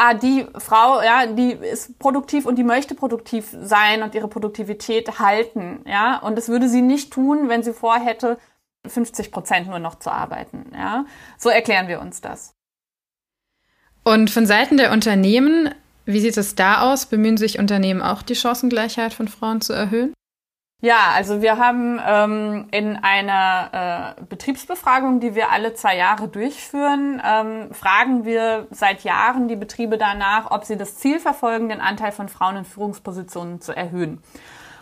ah, 0.00 0.14
die 0.14 0.46
Frau, 0.56 1.02
ja, 1.02 1.26
die 1.26 1.52
ist 1.52 1.98
produktiv 1.98 2.46
und 2.46 2.56
die 2.56 2.64
möchte 2.64 2.94
produktiv 2.94 3.54
sein 3.62 4.02
und 4.02 4.14
ihre 4.14 4.28
Produktivität 4.28 5.18
halten, 5.18 5.84
ja. 5.86 6.18
Und 6.18 6.36
das 6.36 6.48
würde 6.48 6.68
sie 6.68 6.82
nicht 6.82 7.12
tun, 7.12 7.48
wenn 7.48 7.62
sie 7.62 7.72
vorhätte, 7.72 8.38
50 8.86 9.30
Prozent 9.30 9.68
nur 9.68 9.78
noch 9.78 9.98
zu 9.98 10.10
arbeiten, 10.10 10.72
ja. 10.74 11.04
So 11.38 11.50
erklären 11.50 11.88
wir 11.88 12.00
uns 12.00 12.20
das. 12.20 12.54
Und 14.02 14.30
von 14.30 14.46
Seiten 14.46 14.78
der 14.78 14.92
Unternehmen, 14.92 15.74
wie 16.06 16.20
sieht 16.20 16.36
es 16.36 16.54
da 16.54 16.90
aus? 16.90 17.06
Bemühen 17.06 17.36
sich 17.36 17.58
Unternehmen 17.58 18.00
auch, 18.00 18.22
die 18.22 18.34
Chancengleichheit 18.34 19.12
von 19.12 19.28
Frauen 19.28 19.60
zu 19.60 19.74
erhöhen? 19.74 20.14
Ja, 20.82 21.10
also 21.14 21.42
wir 21.42 21.58
haben 21.58 22.00
ähm, 22.06 22.68
in 22.70 22.96
einer 22.96 24.16
äh, 24.18 24.22
Betriebsbefragung, 24.24 25.20
die 25.20 25.34
wir 25.34 25.50
alle 25.50 25.74
zwei 25.74 25.94
Jahre 25.94 26.26
durchführen, 26.26 27.20
ähm, 27.22 27.74
fragen 27.74 28.24
wir 28.24 28.66
seit 28.70 29.04
Jahren 29.04 29.46
die 29.46 29.56
Betriebe 29.56 29.98
danach, 29.98 30.50
ob 30.50 30.64
sie 30.64 30.78
das 30.78 30.96
Ziel 30.96 31.20
verfolgen, 31.20 31.68
den 31.68 31.82
Anteil 31.82 32.12
von 32.12 32.30
Frauen 32.30 32.56
in 32.56 32.64
Führungspositionen 32.64 33.60
zu 33.60 33.76
erhöhen. 33.76 34.22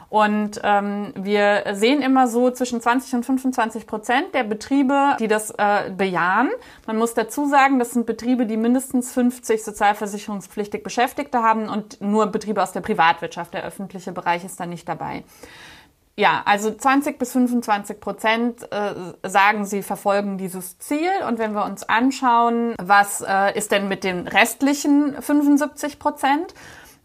Und 0.09 0.61
ähm, 0.63 1.13
wir 1.17 1.65
sehen 1.73 2.01
immer 2.01 2.29
so 2.29 2.51
zwischen 2.51 2.81
20 2.81 3.15
und 3.15 3.27
25 3.27 3.87
Prozent 3.87 4.35
der 4.35 4.45
Betriebe, 4.45 5.17
die 5.19 5.29
das 5.29 5.51
äh, 5.51 5.91
bejahen. 5.95 6.49
Man 6.87 6.97
muss 6.97 7.13
dazu 7.13 7.47
sagen, 7.47 7.79
das 7.79 7.91
sind 7.91 8.07
Betriebe, 8.07 8.47
die 8.47 8.57
mindestens 8.57 9.13
50 9.13 9.63
sozialversicherungspflichtig 9.63 10.83
Beschäftigte 10.83 11.43
haben 11.43 11.69
und 11.69 12.01
nur 12.01 12.27
Betriebe 12.29 12.63
aus 12.63 12.73
der 12.73 12.81
Privatwirtschaft. 12.81 13.53
Der 13.53 13.65
öffentliche 13.65 14.13
Bereich 14.13 14.45
ist 14.45 14.59
da 14.59 14.65
nicht 14.65 14.89
dabei. 14.89 15.25
Ja, 16.19 16.43
also 16.47 16.73
20 16.73 17.17
bis 17.17 17.31
25 17.31 18.01
Prozent 18.01 18.73
äh, 18.73 18.93
sagen, 19.23 19.65
sie 19.67 19.85
verfolgen 19.85 20.37
dieses 20.37 20.77
Ziel. 20.81 21.13
Und 21.29 21.39
wenn 21.39 21.53
wir 21.53 21.65
uns 21.65 21.89
anschauen, 21.89 22.75
was 22.83 23.21
äh, 23.21 23.57
ist 23.57 23.71
denn 23.71 23.87
mit 23.87 24.03
den 24.03 24.27
restlichen 24.27 25.23
75 25.23 26.01
Prozent, 26.01 26.55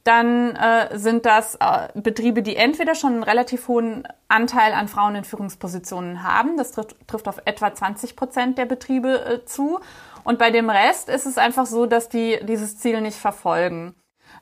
dann 0.04 0.56
äh, 0.56 0.98
sind 0.98 1.28
das 1.28 1.54
äh, 1.60 1.90
Betriebe, 1.94 2.42
die 2.42 2.56
entweder 2.56 2.96
schon 2.96 3.14
einen 3.14 3.24
relativ 3.24 3.68
hohen 3.68 4.08
Anteil 4.30 4.74
an 4.74 4.88
Frauen 4.88 5.14
in 5.14 5.26
Führungspositionen 5.26 6.24
haben. 6.24 6.58
Das 6.58 6.72
trifft, 6.72 6.96
trifft 7.08 7.28
auf 7.28 7.40
etwa 7.46 7.72
20 7.72 8.16
Prozent 8.16 8.58
der 8.58 8.66
Betriebe 8.66 9.24
äh, 9.26 9.46
zu. 9.46 9.80
Und 10.24 10.40
bei 10.40 10.50
dem 10.50 10.72
Rest 10.72 11.10
ist 11.10 11.28
es 11.28 11.38
einfach 11.38 11.68
so, 11.68 11.86
dass 11.86 12.10
die 12.10 12.40
dieses 12.42 12.80
Ziel 12.80 13.00
nicht 13.00 13.20
verfolgen. 13.20 13.94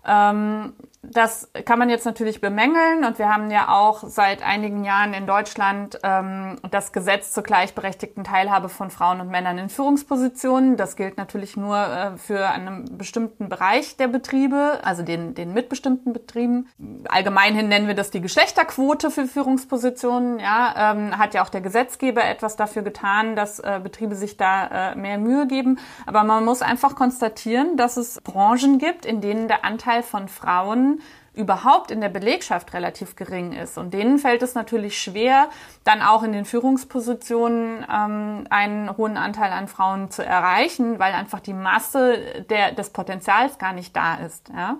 Ähm, 0.05 0.73
das 1.03 1.49
kann 1.65 1.79
man 1.79 1.89
jetzt 1.89 2.05
natürlich 2.05 2.41
bemängeln 2.41 3.03
und 3.05 3.17
wir 3.17 3.27
haben 3.27 3.49
ja 3.49 3.69
auch 3.69 4.03
seit 4.05 4.43
einigen 4.43 4.83
Jahren 4.83 5.15
in 5.15 5.25
Deutschland 5.25 5.99
ähm, 6.03 6.57
das 6.69 6.91
Gesetz 6.91 7.33
zur 7.33 7.41
gleichberechtigten 7.41 8.23
Teilhabe 8.23 8.69
von 8.69 8.91
Frauen 8.91 9.19
und 9.19 9.29
Männern 9.29 9.57
in 9.57 9.69
Führungspositionen. 9.69 10.77
Das 10.77 10.95
gilt 10.95 11.17
natürlich 11.17 11.57
nur 11.57 11.77
äh, 11.77 12.17
für 12.17 12.47
einen 12.47 12.99
bestimmten 12.99 13.49
Bereich 13.49 13.97
der 13.97 14.09
Betriebe, 14.09 14.79
also 14.83 15.01
den, 15.01 15.33
den 15.33 15.53
mitbestimmten 15.53 16.13
Betrieben. 16.13 16.69
Allgemeinhin 17.09 17.67
nennen 17.67 17.87
wir 17.87 17.95
das 17.95 18.11
die 18.11 18.21
Geschlechterquote 18.21 19.09
für 19.09 19.25
Führungspositionen. 19.25 20.37
Ja, 20.37 20.93
ähm, 20.93 21.17
hat 21.17 21.33
ja 21.33 21.43
auch 21.43 21.49
der 21.49 21.61
Gesetzgeber 21.61 22.23
etwas 22.23 22.57
dafür 22.57 22.83
getan, 22.83 23.35
dass 23.35 23.59
äh, 23.59 23.79
Betriebe 23.81 24.13
sich 24.13 24.37
da 24.37 24.91
äh, 24.91 24.95
mehr 24.95 25.17
Mühe 25.17 25.47
geben. 25.47 25.79
Aber 26.05 26.23
man 26.23 26.45
muss 26.45 26.61
einfach 26.61 26.93
konstatieren, 26.93 27.75
dass 27.75 27.97
es 27.97 28.21
Branchen 28.21 28.77
gibt, 28.77 29.07
in 29.07 29.19
denen 29.19 29.47
der 29.47 29.65
Anteil 29.65 29.90
von 30.01 30.27
Frauen 30.27 31.01
überhaupt 31.33 31.91
in 31.91 32.01
der 32.01 32.09
Belegschaft 32.09 32.73
relativ 32.73 33.15
gering 33.15 33.53
ist. 33.53 33.77
Und 33.77 33.93
denen 33.93 34.19
fällt 34.19 34.41
es 34.41 34.53
natürlich 34.53 35.01
schwer, 35.01 35.49
dann 35.85 36.01
auch 36.01 36.23
in 36.23 36.33
den 36.33 36.43
Führungspositionen 36.43 37.85
ähm, 37.89 38.45
einen 38.49 38.97
hohen 38.97 39.15
Anteil 39.17 39.51
an 39.51 39.67
Frauen 39.67 40.11
zu 40.11 40.25
erreichen, 40.25 40.99
weil 40.99 41.13
einfach 41.13 41.39
die 41.39 41.53
Masse 41.53 42.43
der, 42.49 42.73
des 42.73 42.89
Potenzials 42.89 43.57
gar 43.57 43.71
nicht 43.71 43.95
da 43.95 44.15
ist. 44.15 44.49
Ja? 44.49 44.77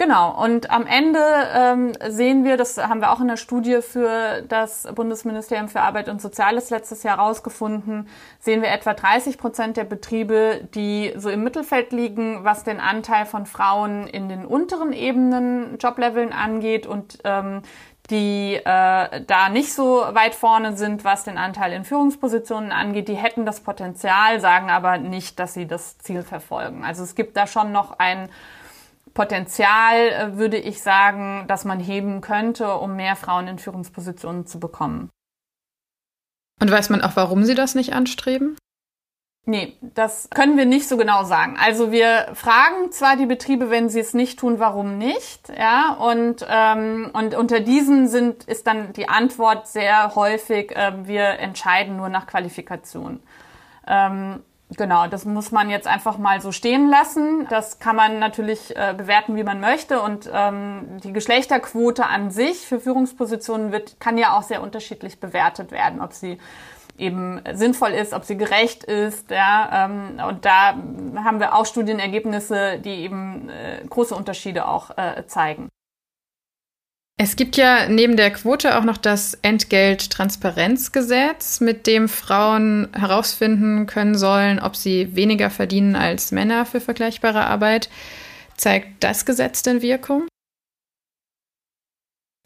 Genau, 0.00 0.42
und 0.42 0.70
am 0.70 0.86
Ende 0.86 1.20
ähm, 1.54 1.92
sehen 2.08 2.42
wir, 2.42 2.56
das 2.56 2.78
haben 2.78 3.02
wir 3.02 3.12
auch 3.12 3.20
in 3.20 3.28
der 3.28 3.36
Studie 3.36 3.82
für 3.82 4.40
das 4.48 4.88
Bundesministerium 4.94 5.68
für 5.68 5.82
Arbeit 5.82 6.08
und 6.08 6.22
Soziales 6.22 6.70
letztes 6.70 7.02
Jahr 7.02 7.18
herausgefunden, 7.18 8.08
sehen 8.38 8.62
wir 8.62 8.70
etwa 8.70 8.94
30 8.94 9.36
Prozent 9.36 9.76
der 9.76 9.84
Betriebe, 9.84 10.66
die 10.74 11.12
so 11.16 11.28
im 11.28 11.44
Mittelfeld 11.44 11.92
liegen, 11.92 12.44
was 12.44 12.64
den 12.64 12.80
Anteil 12.80 13.26
von 13.26 13.44
Frauen 13.44 14.06
in 14.06 14.30
den 14.30 14.46
unteren 14.46 14.94
Ebenen, 14.94 15.76
Jobleveln 15.76 16.32
angeht 16.32 16.86
und 16.86 17.18
ähm, 17.24 17.60
die 18.08 18.54
äh, 18.54 18.64
da 18.64 19.48
nicht 19.50 19.74
so 19.74 20.02
weit 20.12 20.34
vorne 20.34 20.78
sind, 20.78 21.04
was 21.04 21.24
den 21.24 21.36
Anteil 21.36 21.74
in 21.74 21.84
Führungspositionen 21.84 22.72
angeht, 22.72 23.08
die 23.08 23.16
hätten 23.16 23.44
das 23.44 23.60
Potenzial, 23.60 24.40
sagen 24.40 24.70
aber 24.70 24.96
nicht, 24.96 25.38
dass 25.38 25.52
sie 25.52 25.66
das 25.66 25.98
Ziel 25.98 26.22
verfolgen. 26.22 26.86
Also 26.86 27.02
es 27.02 27.14
gibt 27.14 27.36
da 27.36 27.46
schon 27.46 27.70
noch 27.70 27.98
ein 27.98 28.30
Potenzial, 29.20 29.96
äh, 29.96 30.36
würde 30.38 30.56
ich 30.56 30.80
sagen, 30.80 31.44
dass 31.46 31.66
man 31.66 31.78
heben 31.78 32.22
könnte, 32.22 32.72
um 32.76 32.96
mehr 32.96 33.16
Frauen 33.16 33.48
in 33.48 33.58
Führungspositionen 33.58 34.46
zu 34.46 34.58
bekommen. 34.58 35.10
Und 36.58 36.70
weiß 36.70 36.88
man 36.88 37.02
auch, 37.02 37.16
warum 37.16 37.44
sie 37.44 37.54
das 37.54 37.74
nicht 37.74 37.92
anstreben? 37.92 38.56
Nee, 39.44 39.76
das 39.82 40.30
können 40.30 40.56
wir 40.56 40.64
nicht 40.64 40.88
so 40.88 40.96
genau 40.96 41.24
sagen. 41.24 41.58
Also 41.60 41.92
wir 41.92 42.30
fragen 42.32 42.92
zwar 42.92 43.16
die 43.16 43.26
Betriebe, 43.26 43.68
wenn 43.68 43.90
sie 43.90 44.00
es 44.00 44.14
nicht 44.14 44.38
tun, 44.38 44.58
warum 44.58 44.96
nicht, 44.96 45.50
ja, 45.50 45.92
und 45.92 46.46
ähm, 46.48 47.10
und 47.12 47.34
unter 47.34 47.60
diesen 47.60 48.08
sind 48.08 48.44
ist 48.44 48.66
dann 48.66 48.94
die 48.94 49.10
Antwort 49.10 49.68
sehr 49.68 50.14
häufig, 50.14 50.74
äh, 50.74 50.92
wir 51.06 51.24
entscheiden 51.40 51.98
nur 51.98 52.08
nach 52.08 52.26
Qualifikation. 52.26 53.20
Ähm, 53.86 54.42
Genau, 54.76 55.08
das 55.08 55.24
muss 55.24 55.50
man 55.50 55.68
jetzt 55.68 55.88
einfach 55.88 56.16
mal 56.16 56.40
so 56.40 56.52
stehen 56.52 56.88
lassen. 56.88 57.46
Das 57.50 57.80
kann 57.80 57.96
man 57.96 58.20
natürlich 58.20 58.76
äh, 58.76 58.94
bewerten, 58.96 59.34
wie 59.34 59.42
man 59.42 59.60
möchte. 59.60 60.00
Und 60.00 60.30
ähm, 60.32 60.98
die 61.02 61.12
Geschlechterquote 61.12 62.06
an 62.06 62.30
sich 62.30 62.58
für 62.58 62.78
Führungspositionen 62.78 63.72
wird, 63.72 63.98
kann 63.98 64.16
ja 64.16 64.38
auch 64.38 64.42
sehr 64.42 64.62
unterschiedlich 64.62 65.18
bewertet 65.18 65.72
werden, 65.72 66.00
ob 66.00 66.12
sie 66.12 66.38
eben 66.98 67.40
sinnvoll 67.52 67.90
ist, 67.90 68.12
ob 68.12 68.24
sie 68.24 68.36
gerecht 68.36 68.84
ist. 68.84 69.30
Ja, 69.30 69.86
ähm, 69.86 70.20
und 70.28 70.44
da 70.44 70.74
haben 71.24 71.40
wir 71.40 71.56
auch 71.56 71.66
Studienergebnisse, 71.66 72.78
die 72.78 72.90
eben 72.90 73.48
äh, 73.48 73.84
große 73.88 74.14
Unterschiede 74.14 74.68
auch 74.68 74.96
äh, 74.96 75.26
zeigen. 75.26 75.68
Es 77.22 77.36
gibt 77.36 77.58
ja 77.58 77.86
neben 77.86 78.16
der 78.16 78.30
Quote 78.30 78.78
auch 78.78 78.82
noch 78.82 78.96
das 78.96 79.34
Entgelttransparenzgesetz, 79.42 81.60
mit 81.60 81.86
dem 81.86 82.08
Frauen 82.08 82.88
herausfinden 82.94 83.84
können 83.84 84.16
sollen, 84.16 84.58
ob 84.58 84.74
sie 84.74 85.14
weniger 85.14 85.50
verdienen 85.50 85.96
als 85.96 86.32
Männer 86.32 86.64
für 86.64 86.80
vergleichbare 86.80 87.44
Arbeit. 87.44 87.90
Zeigt 88.56 89.04
das 89.04 89.26
Gesetz 89.26 89.62
denn 89.62 89.82
Wirkung? 89.82 90.28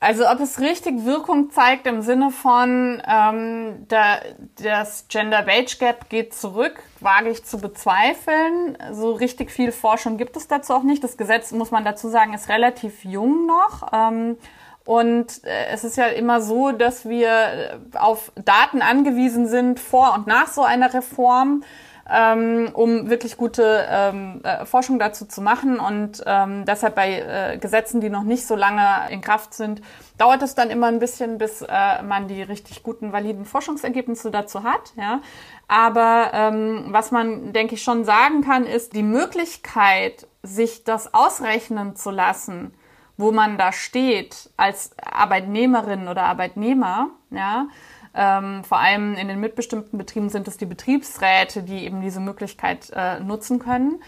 Also 0.04 0.28
ob 0.28 0.38
es 0.40 0.60
richtig 0.60 1.06
Wirkung 1.06 1.50
zeigt 1.50 1.86
im 1.86 2.02
Sinne 2.02 2.30
von 2.30 3.02
ähm, 3.08 3.86
da, 3.88 4.18
das 4.62 5.06
Gender 5.08 5.46
Wage 5.46 5.78
Gap 5.78 6.10
geht 6.10 6.34
zurück, 6.34 6.82
wage 7.00 7.30
ich 7.30 7.46
zu 7.46 7.56
bezweifeln. 7.56 8.76
So 8.92 9.12
richtig 9.12 9.50
viel 9.50 9.72
Forschung 9.72 10.18
gibt 10.18 10.36
es 10.36 10.46
dazu 10.46 10.74
auch 10.74 10.82
nicht. 10.82 11.02
Das 11.02 11.16
Gesetz, 11.16 11.52
muss 11.52 11.70
man 11.70 11.86
dazu 11.86 12.10
sagen, 12.10 12.34
ist 12.34 12.50
relativ 12.50 13.02
jung 13.02 13.46
noch. 13.46 13.94
Ähm, 13.94 14.36
und 14.84 15.42
äh, 15.44 15.68
es 15.72 15.84
ist 15.84 15.96
ja 15.96 16.08
immer 16.08 16.42
so, 16.42 16.72
dass 16.72 17.08
wir 17.08 17.80
auf 17.94 18.30
Daten 18.34 18.82
angewiesen 18.82 19.48
sind 19.48 19.80
vor 19.80 20.12
und 20.14 20.26
nach 20.26 20.48
so 20.48 20.64
einer 20.64 20.92
Reform, 20.92 21.64
ähm, 22.10 22.70
um 22.74 23.08
wirklich 23.08 23.36
gute 23.36 23.86
ähm, 23.88 24.40
äh, 24.42 24.66
Forschung 24.66 24.98
dazu 24.98 25.24
zu 25.24 25.40
machen. 25.40 25.78
Und 25.80 26.22
ähm, 26.26 26.64
deshalb 26.66 26.94
bei 26.94 27.20
äh, 27.20 27.58
Gesetzen, 27.58 28.00
die 28.00 28.10
noch 28.10 28.24
nicht 28.24 28.46
so 28.46 28.56
lange 28.56 29.10
in 29.10 29.20
Kraft 29.20 29.54
sind, 29.54 29.80
dauert 30.18 30.42
es 30.42 30.54
dann 30.54 30.70
immer 30.70 30.88
ein 30.88 30.98
bisschen, 30.98 31.38
bis 31.38 31.62
äh, 31.62 32.02
man 32.02 32.28
die 32.28 32.42
richtig 32.42 32.82
guten, 32.82 33.12
validen 33.12 33.44
Forschungsergebnisse 33.44 34.30
dazu 34.30 34.64
hat. 34.64 34.92
Ja. 34.96 35.20
Aber 35.66 36.30
ähm, 36.34 36.86
was 36.88 37.10
man, 37.10 37.52
denke 37.52 37.74
ich, 37.74 37.82
schon 37.82 38.04
sagen 38.04 38.42
kann, 38.42 38.64
ist 38.64 38.92
die 38.92 39.02
Möglichkeit, 39.02 40.26
sich 40.42 40.84
das 40.84 41.14
ausrechnen 41.14 41.96
zu 41.96 42.10
lassen, 42.10 42.74
wo 43.16 43.32
man 43.32 43.56
da 43.56 43.72
steht 43.72 44.50
als 44.56 44.90
Arbeitnehmerin 45.02 46.08
oder 46.08 46.24
Arbeitnehmer, 46.24 47.08
ja, 47.30 47.68
ähm, 48.14 48.64
vor 48.64 48.78
allem 48.78 49.14
in 49.14 49.28
den 49.28 49.40
mitbestimmten 49.40 49.98
Betrieben 49.98 50.28
sind 50.28 50.48
es 50.48 50.56
die 50.56 50.66
Betriebsräte, 50.66 51.62
die 51.62 51.84
eben 51.84 52.00
diese 52.00 52.20
Möglichkeit 52.20 52.90
äh, 52.94 53.20
nutzen 53.20 53.58
können. 53.58 54.02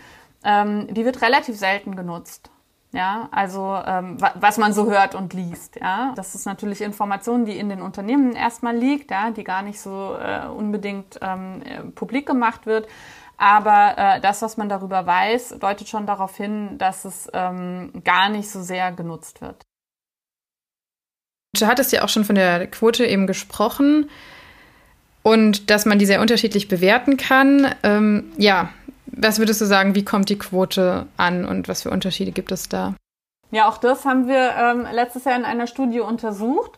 Ähm, 0.44 0.92
die 0.92 1.04
wird 1.04 1.22
relativ 1.22 1.56
selten 1.58 1.96
genutzt. 1.96 2.50
Ja, 2.92 3.28
also 3.32 3.78
ähm, 3.84 4.16
was 4.36 4.58
man 4.58 4.72
so 4.72 4.86
hört 4.86 5.14
und 5.14 5.34
liest. 5.34 5.76
Ja, 5.76 6.12
das 6.16 6.34
ist 6.34 6.46
natürlich 6.46 6.80
Information, 6.80 7.44
die 7.44 7.58
in 7.58 7.68
den 7.68 7.82
Unternehmen 7.82 8.34
erstmal 8.34 8.74
liegt, 8.76 9.10
ja, 9.10 9.30
die 9.30 9.44
gar 9.44 9.62
nicht 9.62 9.80
so 9.80 10.16
äh, 10.18 10.46
unbedingt 10.46 11.18
ähm, 11.20 11.62
äh, 11.62 11.82
publik 11.82 12.26
gemacht 12.26 12.64
wird. 12.64 12.88
Aber 13.36 13.98
äh, 13.98 14.20
das, 14.20 14.40
was 14.40 14.56
man 14.56 14.68
darüber 14.68 15.04
weiß, 15.04 15.56
deutet 15.60 15.88
schon 15.88 16.06
darauf 16.06 16.36
hin, 16.36 16.78
dass 16.78 17.04
es 17.04 17.28
ähm, 17.34 17.92
gar 18.04 18.30
nicht 18.30 18.50
so 18.50 18.62
sehr 18.62 18.92
genutzt 18.92 19.42
wird. 19.42 19.65
Du 21.60 21.66
hattest 21.66 21.92
ja 21.92 22.02
auch 22.02 22.08
schon 22.08 22.24
von 22.24 22.34
der 22.34 22.66
Quote 22.66 23.06
eben 23.06 23.26
gesprochen 23.26 24.08
und 25.22 25.70
dass 25.70 25.86
man 25.86 25.98
die 25.98 26.06
sehr 26.06 26.20
unterschiedlich 26.20 26.68
bewerten 26.68 27.16
kann. 27.16 27.74
Ähm, 27.82 28.32
ja, 28.36 28.70
was 29.06 29.38
würdest 29.38 29.60
du 29.60 29.64
sagen, 29.64 29.94
wie 29.94 30.04
kommt 30.04 30.28
die 30.28 30.38
Quote 30.38 31.06
an 31.16 31.44
und 31.44 31.68
was 31.68 31.82
für 31.82 31.90
Unterschiede 31.90 32.32
gibt 32.32 32.52
es 32.52 32.68
da? 32.68 32.94
Ja, 33.50 33.68
auch 33.68 33.78
das 33.78 34.04
haben 34.04 34.28
wir 34.28 34.54
ähm, 34.56 34.86
letztes 34.92 35.24
Jahr 35.24 35.36
in 35.36 35.44
einer 35.44 35.66
Studie 35.66 36.00
untersucht. 36.00 36.72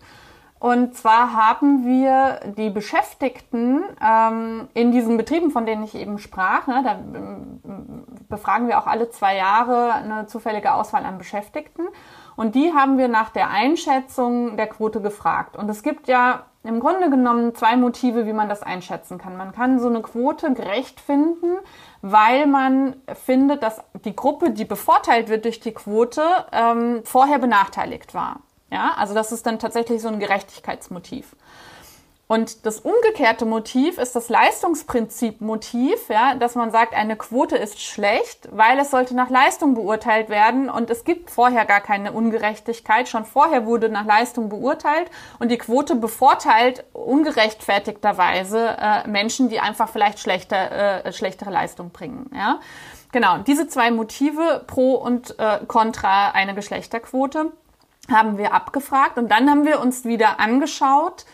Und 0.61 0.97
zwar 0.97 1.35
haben 1.35 1.87
wir 1.87 2.41
die 2.57 2.71
Beschäftigten 2.71 3.83
ähm, 4.05 4.69
in 4.75 4.91
diesen 4.91 5.17
Betrieben, 5.17 5.53
von 5.53 5.67
denen 5.67 5.85
ich 5.85 5.95
eben 5.95 6.19
sprach, 6.19 6.67
ne, 6.67 6.83
da 6.83 6.93
ähm, 6.93 8.05
befragen 8.29 8.67
wir 8.67 8.79
auch 8.79 8.89
alle 8.89 9.09
zwei 9.11 9.37
Jahre 9.37 9.93
eine 9.93 10.27
zufällige 10.27 10.75
Auswahl 10.75 11.05
an 11.05 11.17
Beschäftigten. 11.17 11.83
Und 12.39 12.55
die 12.55 12.73
haben 12.73 12.99
wir 12.99 13.09
nach 13.09 13.31
der 13.31 13.51
Einschätzung 13.51 14.57
der 14.57 14.69
Quote 14.69 15.01
gefragt. 15.01 15.57
Und 15.57 15.69
es 15.69 15.83
gibt 15.83 16.07
ja 16.07 16.45
im 16.63 16.79
Grunde 16.79 17.11
genommen 17.11 17.53
zwei 17.57 17.77
Motive, 17.77 18.27
wie 18.27 18.33
man 18.33 18.49
das 18.49 18.63
einschätzen 18.63 19.19
kann. 19.19 19.37
Man 19.37 19.51
kann 19.51 19.81
so 19.81 19.89
eine 19.89 20.03
Quote 20.03 20.55
gerecht 20.55 21.01
finden, 21.01 21.57
weil 22.01 22.47
man 22.47 22.95
findet, 23.25 23.65
dass 23.65 23.81
die 24.05 24.15
Gruppe, 24.15 24.53
die 24.53 24.65
bevorteilt 24.65 25.29
wird 25.29 25.47
durch 25.47 25.59
die 25.59 25.73
Quote, 25.73 26.23
ähm, 26.53 27.01
vorher 27.03 27.41
benachteiligt 27.41 28.15
war. 28.15 28.37
Ja, 28.71 28.93
also 28.97 29.15
das 29.15 29.33
ist 29.33 29.45
dann 29.45 29.59
tatsächlich 29.59 30.01
so 30.01 30.07
ein 30.07 30.21
Gerechtigkeitsmotiv. 30.21 31.35
Und 32.29 32.67
das 32.67 32.81
umgekehrte 32.81 33.47
Motiv 33.47 33.97
ist 33.97 34.15
das 34.15 34.29
Leistungsprinzip-Motiv, 34.29 36.11
ja, 36.11 36.35
dass 36.35 36.57
man 36.57 36.71
sagt, 36.71 36.93
eine 36.93 37.17
Quote 37.17 37.57
ist 37.57 37.81
schlecht, 37.81 38.51
weil 38.53 38.79
es 38.79 38.91
sollte 38.91 39.17
nach 39.17 39.31
Leistung 39.31 39.75
beurteilt 39.75 40.29
werden 40.29 40.69
und 40.69 40.91
es 40.91 41.05
gibt 41.05 41.31
vorher 41.31 41.65
gar 41.65 41.81
keine 41.81 42.13
Ungerechtigkeit. 42.13 43.09
Schon 43.09 43.25
vorher 43.25 43.65
wurde 43.65 43.89
nach 43.89 44.05
Leistung 44.05 44.51
beurteilt 44.51 45.11
und 45.39 45.51
die 45.51 45.57
Quote 45.57 45.95
bevorteilt 45.95 46.85
ungerechtfertigterweise 46.93 48.77
äh, 48.79 49.09
Menschen, 49.09 49.49
die 49.49 49.61
einfach 49.61 49.89
vielleicht 49.89 50.21
schlechter, 50.21 51.07
äh, 51.07 51.13
schlechtere 51.15 51.51
Leistung 51.51 51.93
bringen. 51.93 52.31
Ja. 52.35 52.61
Genau, 53.11 53.39
diese 53.39 53.69
zwei 53.69 53.91
Motive 53.91 54.65
pro 54.67 54.97
und 54.97 55.39
äh, 55.39 55.61
contra 55.67 56.33
eine 56.33 56.55
Geschlechterquote 56.55 57.53
haben 58.11 58.37
wir 58.37 58.53
abgefragt 58.53 59.17
und 59.17 59.31
dann 59.31 59.49
haben 59.49 59.65
wir 59.65 59.81
uns 59.81 60.05
wieder 60.05 60.41
angeschaut, 60.41 61.25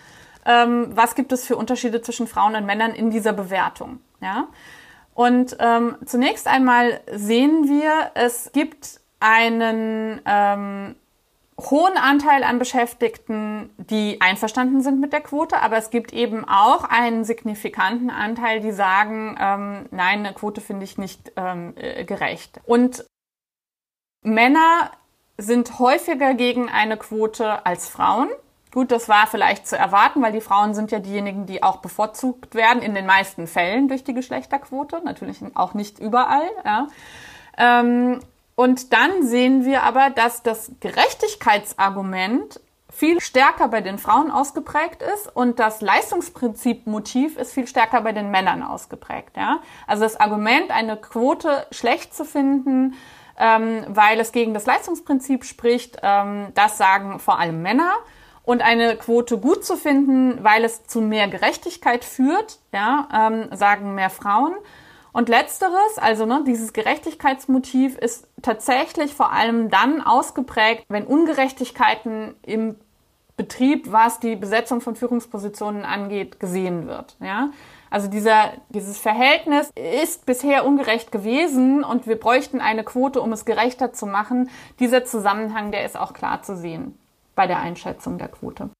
ähm, 0.46 0.88
was 0.94 1.14
gibt 1.14 1.33
es 1.33 1.46
für 1.46 1.57
Unterschiede 1.57 2.02
zwischen 2.02 2.26
Frauen 2.26 2.57
und 2.57 2.66
Männern 2.66 2.92
in 2.92 3.11
dieser 3.11 3.33
Bewertung. 3.33 4.00
Ja? 4.20 4.48
Und 5.14 5.57
ähm, 5.61 5.96
zunächst 6.04 6.46
einmal 6.48 7.00
sehen 7.11 7.68
wir, 7.68 8.11
es 8.14 8.50
gibt 8.52 9.00
einen 9.20 10.20
ähm, 10.26 10.96
hohen 11.59 11.96
Anteil 11.96 12.42
an 12.42 12.59
Beschäftigten, 12.59 13.70
die 13.78 14.20
einverstanden 14.20 14.83
sind 14.83 15.00
mit 15.00 15.12
der 15.12 15.20
Quote, 15.20 15.61
aber 15.61 15.76
es 15.76 15.90
gibt 15.90 16.12
eben 16.12 16.44
auch 16.44 16.85
einen 16.85 17.24
signifikanten 17.24 18.11
Anteil, 18.11 18.61
die 18.61 18.72
sagen, 18.72 19.37
ähm, 19.40 19.87
nein, 19.90 20.20
eine 20.20 20.35
Quote 20.35 20.61
finde 20.61 20.85
ich 20.85 20.98
nicht 20.98 21.33
ähm, 21.37 21.74
äh, 21.76 22.04
gerecht. 22.04 22.61
Und 22.66 23.07
Männer 24.22 24.90
sind 25.38 25.78
häufiger 25.78 26.35
gegen 26.35 26.68
eine 26.68 26.96
Quote 26.96 27.64
als 27.66 27.88
Frauen. 27.88 28.30
Gut, 28.74 28.90
das 28.90 29.08
war 29.08 29.26
vielleicht 29.26 29.66
zu 29.66 29.78
erwarten, 29.78 30.20
weil 30.20 30.32
die 30.32 30.42
Frauen 30.42 30.74
sind 30.74 30.90
ja 30.90 30.98
diejenigen, 30.98 31.46
die 31.46 31.62
auch 31.62 31.78
bevorzugt 31.78 32.54
werden, 32.54 32.82
in 32.82 32.94
den 32.94 33.06
meisten 33.06 33.46
Fällen 33.46 33.88
durch 33.88 34.04
die 34.04 34.12
Geschlechterquote, 34.12 35.00
natürlich 35.02 35.38
auch 35.54 35.72
nicht 35.72 35.98
überall. 35.98 36.50
Ja. 36.64 36.88
Ähm, 37.56 38.20
Und 38.56 38.92
dann 38.92 39.24
sehen 39.24 39.64
wir 39.64 39.82
aber, 39.82 40.10
dass 40.10 40.42
das 40.42 40.70
Gerechtigkeitsargument 40.78 42.60
viel 42.88 43.20
stärker 43.20 43.66
bei 43.66 43.80
den 43.80 43.98
Frauen 43.98 44.30
ausgeprägt 44.30 45.02
ist 45.02 45.26
und 45.34 45.58
das 45.58 45.80
Leistungsprinzip-Motiv 45.80 47.37
ist 47.37 47.52
viel 47.52 47.66
stärker 47.66 48.00
bei 48.02 48.12
den 48.12 48.30
Männern 48.30 48.62
ausgeprägt. 48.62 49.37
Ja? 49.37 49.58
Also 49.88 50.04
das 50.04 50.20
Argument, 50.20 50.70
eine 50.70 50.96
Quote 50.96 51.66
schlecht 51.72 52.14
zu 52.14 52.24
finden, 52.24 52.94
ähm, 53.37 53.84
weil 53.88 54.20
es 54.20 54.30
gegen 54.30 54.54
das 54.54 54.66
Leistungsprinzip 54.66 55.44
spricht, 55.44 55.98
ähm, 56.04 56.52
das 56.54 56.78
sagen 56.78 57.18
vor 57.18 57.40
allem 57.40 57.60
Männer. 57.62 57.94
Und 58.44 58.62
eine 58.62 58.96
Quote 58.96 59.38
gut 59.38 59.64
zu 59.64 59.76
finden, 59.76 60.44
weil 60.44 60.64
es 60.64 60.87
zu 60.87 61.00
mehr 61.00 61.28
Gerechtigkeit 61.28 62.04
führt, 62.04 62.59
ja, 62.72 63.09
ähm, 63.12 63.48
sagen 63.57 63.94
mehr 63.94 64.11
Frauen. 64.11 64.54
Und 65.12 65.28
letzteres, 65.28 65.96
also 65.96 66.26
ne, 66.26 66.42
dieses 66.46 66.72
Gerechtigkeitsmotiv, 66.72 67.96
ist 67.96 68.26
tatsächlich 68.42 69.14
vor 69.14 69.33
allem 69.33 69.70
dann 69.70 70.02
ausgeprägt, 70.02 70.85
wenn 70.88 71.07
Ungerechtigkeiten 71.07 72.35
im 72.42 72.74
Betrieb, 73.37 73.90
was 73.90 74.20
die 74.20 74.37
Besetzung 74.37 74.80
von 74.80 74.94
Führungspositionen 74.94 75.85
angeht, 75.85 76.38
gesehen 76.38 76.87
wird. 76.87 77.16
Ja? 77.20 77.50
Also 77.90 78.09
dieser, 78.09 78.52
dieses 78.70 78.98
Verhältnis 78.98 79.70
ist 79.76 80.26
bisher 80.26 80.66
ungerecht 80.66 81.12
gewesen 81.12 81.85
und 81.85 82.07
wir 82.07 82.18
bräuchten 82.18 82.61
eine 82.61 82.85
Quote, 82.85 83.20
um 83.20 83.33
es 83.33 83.44
gerechter 83.44 83.92
zu 83.92 84.07
machen. 84.07 84.50
Dieser 84.80 85.04
Zusammenhang, 85.04 85.70
der 85.70 85.85
ist 85.85 85.96
auch 85.96 86.12
klar 86.12 86.42
zu 86.42 86.57
sehen 86.57 86.98
bei 87.35 87.47
der 87.47 87.59
Einschätzung 87.59 88.18
der 88.18 88.29
Quote. 88.29 88.70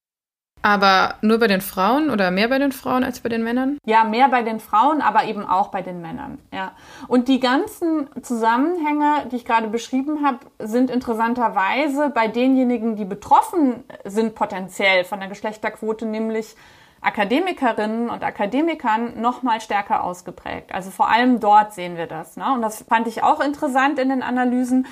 Aber 0.65 1.17
nur 1.21 1.39
bei 1.39 1.47
den 1.47 1.61
Frauen 1.61 2.09
oder 2.09 2.31
mehr 2.31 2.49
bei 2.49 2.59
den 2.59 2.73
Frauen 2.73 3.05
als 3.05 3.21
bei 3.21 3.29
den 3.29 3.45
Männern? 3.45 3.77
Ja, 3.85 4.03
mehr 4.03 4.31
bei 4.31 4.41
den 4.41 4.61
Frauen, 4.61 5.03
aber 5.03 5.25
eben 5.25 5.45
auch 5.45 5.69
bei 5.69 5.83
den 5.83 6.01
Männern. 6.01 6.39
Ja. 6.55 6.73
Und 7.07 7.29
die 7.29 7.39
ganzen 7.39 8.09
Zusammenhänge, 8.23 9.27
die 9.31 9.37
ich 9.37 9.45
gerade 9.45 9.69
beschrieben 9.69 10.25
habe, 10.25 10.39
sind 10.59 10.89
interessanterweise 10.89 12.09
bei 12.09 12.29
denjenigen, 12.29 12.97
die 12.97 13.05
betroffen 13.05 13.85
sind 14.05 14.35
potenziell 14.35 15.05
von 15.05 15.21
der 15.21 15.29
Geschlechterquote, 15.29 16.07
nämlich 16.07 16.57
Akademikerinnen 17.03 18.09
und 18.09 18.25
Akademikern 18.25 19.21
noch 19.21 19.43
mal 19.43 19.61
stärker 19.61 20.03
ausgeprägt. 20.03 20.75
Also 20.75 20.91
vor 20.91 21.11
allem 21.11 21.41
dort 21.41 21.75
sehen 21.75 21.99
wir 21.99 22.07
das. 22.07 22.39
Ne? 22.39 22.55
Und 22.55 22.63
das 22.63 22.83
fand 22.89 23.07
ich 23.07 23.23
auch 23.23 23.41
interessant 23.41 23.99
in 23.99 24.09
den 24.09 24.23
Analysen. 24.23 24.87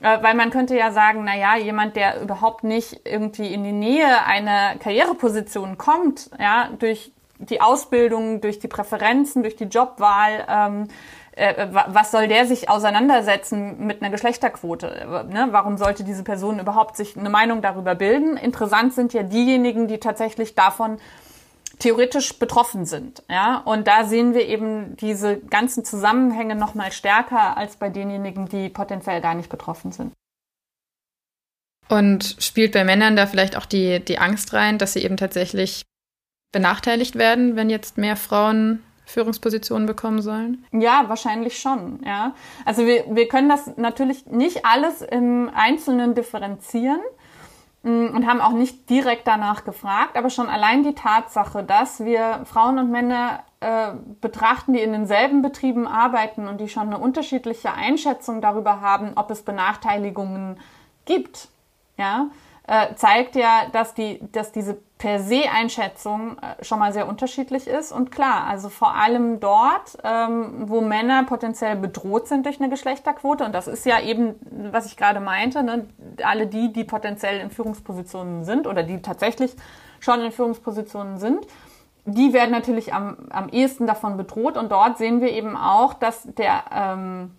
Äh, 0.00 0.22
weil 0.22 0.34
man 0.34 0.50
könnte 0.50 0.76
ja 0.76 0.92
sagen, 0.92 1.24
na 1.24 1.36
ja, 1.36 1.56
jemand, 1.56 1.96
der 1.96 2.20
überhaupt 2.20 2.64
nicht 2.64 3.00
irgendwie 3.04 3.52
in 3.52 3.64
die 3.64 3.72
Nähe 3.72 4.24
einer 4.24 4.76
Karriereposition 4.76 5.78
kommt, 5.78 6.30
ja, 6.38 6.70
durch 6.78 7.12
die 7.38 7.60
Ausbildung, 7.60 8.40
durch 8.40 8.58
die 8.58 8.68
Präferenzen, 8.68 9.42
durch 9.42 9.56
die 9.56 9.64
Jobwahl, 9.64 10.46
ähm, 10.48 10.88
äh, 11.32 11.66
was 11.70 12.10
soll 12.10 12.28
der 12.28 12.46
sich 12.46 12.70
auseinandersetzen 12.70 13.86
mit 13.86 14.00
einer 14.00 14.10
Geschlechterquote? 14.10 15.26
Ne? 15.30 15.48
Warum 15.50 15.76
sollte 15.76 16.02
diese 16.02 16.24
Person 16.24 16.58
überhaupt 16.58 16.96
sich 16.96 17.16
eine 17.16 17.28
Meinung 17.28 17.60
darüber 17.60 17.94
bilden? 17.94 18.38
Interessant 18.38 18.94
sind 18.94 19.12
ja 19.12 19.22
diejenigen, 19.22 19.86
die 19.86 19.98
tatsächlich 19.98 20.54
davon 20.54 20.98
theoretisch 21.78 22.38
betroffen 22.38 22.84
sind. 22.86 23.22
Ja? 23.28 23.58
Und 23.58 23.86
da 23.86 24.04
sehen 24.04 24.34
wir 24.34 24.46
eben 24.46 24.96
diese 24.96 25.38
ganzen 25.38 25.84
Zusammenhänge 25.84 26.54
noch 26.54 26.74
mal 26.74 26.92
stärker 26.92 27.56
als 27.56 27.76
bei 27.76 27.88
denjenigen, 27.88 28.48
die 28.48 28.68
potenziell 28.68 29.20
gar 29.20 29.34
nicht 29.34 29.48
betroffen 29.48 29.92
sind. 29.92 30.12
Und 31.88 32.36
spielt 32.40 32.72
bei 32.72 32.84
Männern 32.84 33.14
da 33.16 33.26
vielleicht 33.26 33.56
auch 33.56 33.66
die, 33.66 34.00
die 34.00 34.18
Angst 34.18 34.52
rein, 34.52 34.78
dass 34.78 34.94
sie 34.94 35.04
eben 35.04 35.16
tatsächlich 35.16 35.82
benachteiligt 36.52 37.16
werden, 37.16 37.54
wenn 37.54 37.70
jetzt 37.70 37.98
mehr 37.98 38.16
Frauen 38.16 38.82
Führungspositionen 39.06 39.86
bekommen 39.86 40.20
sollen? 40.20 40.64
Ja, 40.72 41.04
wahrscheinlich 41.06 41.60
schon, 41.60 42.00
ja. 42.04 42.34
Also 42.64 42.84
wir, 42.86 43.04
wir 43.08 43.28
können 43.28 43.48
das 43.48 43.76
natürlich 43.76 44.26
nicht 44.26 44.66
alles 44.66 45.00
im 45.00 45.48
Einzelnen 45.54 46.16
differenzieren. 46.16 47.00
Mm, 47.86 48.16
und 48.16 48.26
haben 48.26 48.40
auch 48.40 48.50
nicht 48.50 48.90
direkt 48.90 49.28
danach 49.28 49.64
gefragt, 49.64 50.16
aber 50.16 50.28
schon 50.28 50.48
allein 50.48 50.82
die 50.82 50.96
Tatsache, 50.96 51.62
dass 51.62 52.04
wir 52.04 52.40
Frauen 52.44 52.80
und 52.80 52.90
Männer 52.90 53.44
äh, 53.60 53.92
betrachten, 54.20 54.72
die 54.72 54.80
in 54.80 54.90
denselben 54.90 55.40
Betrieben 55.40 55.86
arbeiten 55.86 56.48
und 56.48 56.60
die 56.60 56.68
schon 56.68 56.88
eine 56.88 56.98
unterschiedliche 56.98 57.72
Einschätzung 57.72 58.40
darüber 58.40 58.80
haben, 58.80 59.12
ob 59.14 59.30
es 59.30 59.42
Benachteiligungen 59.42 60.58
gibt, 61.04 61.46
ja, 61.96 62.26
äh, 62.66 62.96
zeigt 62.96 63.36
ja, 63.36 63.66
dass 63.70 63.94
die, 63.94 64.18
dass 64.32 64.50
diese 64.50 64.76
per 64.98 65.20
se 65.20 65.44
Einschätzung 65.54 66.38
äh, 66.38 66.64
schon 66.64 66.78
mal 66.78 66.92
sehr 66.92 67.06
unterschiedlich 67.06 67.68
ist. 67.68 67.92
Und 67.92 68.10
klar, 68.10 68.48
also 68.48 68.68
vor 68.68 68.96
allem 68.96 69.40
dort, 69.40 69.96
ähm, 70.02 70.68
wo 70.68 70.80
Männer 70.80 71.24
potenziell 71.24 71.76
bedroht 71.76 72.26
sind 72.26 72.46
durch 72.46 72.58
eine 72.58 72.70
Geschlechterquote, 72.70 73.44
und 73.44 73.54
das 73.54 73.68
ist 73.68 73.86
ja 73.86 74.00
eben, 74.00 74.34
was 74.72 74.86
ich 74.86 74.96
gerade 74.96 75.20
meinte, 75.20 75.62
ne, 75.62 75.86
alle 76.24 76.46
die, 76.46 76.72
die 76.72 76.84
potenziell 76.84 77.40
in 77.40 77.50
Führungspositionen 77.50 78.44
sind 78.44 78.66
oder 78.66 78.82
die 78.82 79.02
tatsächlich 79.02 79.54
schon 80.00 80.20
in 80.20 80.32
Führungspositionen 80.32 81.18
sind, 81.18 81.46
die 82.04 82.32
werden 82.32 82.52
natürlich 82.52 82.94
am, 82.94 83.28
am 83.30 83.48
ehesten 83.48 83.86
davon 83.86 84.16
bedroht. 84.16 84.56
Und 84.56 84.70
dort 84.70 84.98
sehen 84.98 85.20
wir 85.20 85.32
eben 85.32 85.56
auch, 85.56 85.94
dass 85.94 86.22
der, 86.22 86.64
ähm, 86.72 87.36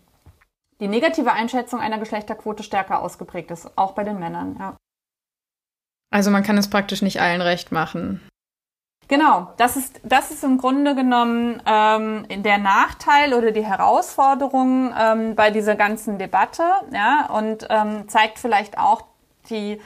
die 0.80 0.88
negative 0.88 1.32
Einschätzung 1.32 1.80
einer 1.80 1.98
Geschlechterquote 1.98 2.64
stärker 2.64 3.02
ausgeprägt 3.02 3.50
ist, 3.52 3.78
auch 3.78 3.94
bei 3.94 4.04
den 4.04 4.20
Männern. 4.20 4.58
Ja. 4.60 4.76
Also 6.12 6.32
man 6.32 6.44
kann 6.44 6.58
es 6.58 6.70
praktisch 6.70 7.02
nicht 7.02 7.22
allen 7.22 7.42
recht 7.42 7.72
machen. 7.72 8.22
Genau, 9.08 9.54
das 9.56 9.78
ist, 9.78 10.02
das 10.04 10.32
ist 10.32 10.44
im 10.44 10.58
Grunde 10.58 10.94
genommen 10.94 11.62
ähm, 11.66 12.26
der 12.30 12.58
Nachteil 12.58 13.34
oder 13.34 13.52
die 13.52 13.66
Herausforderung 13.66 14.94
ähm, 15.00 15.36
bei 15.36 15.50
dieser 15.50 15.76
ganzen 15.76 16.18
Debatte, 16.18 16.64
ja, 16.94 17.30
und 17.34 17.68
ähm, 17.70 18.10
zeigt 18.10 18.38
vielleicht 18.38 18.78
auch 18.78 19.04
die 19.50 19.80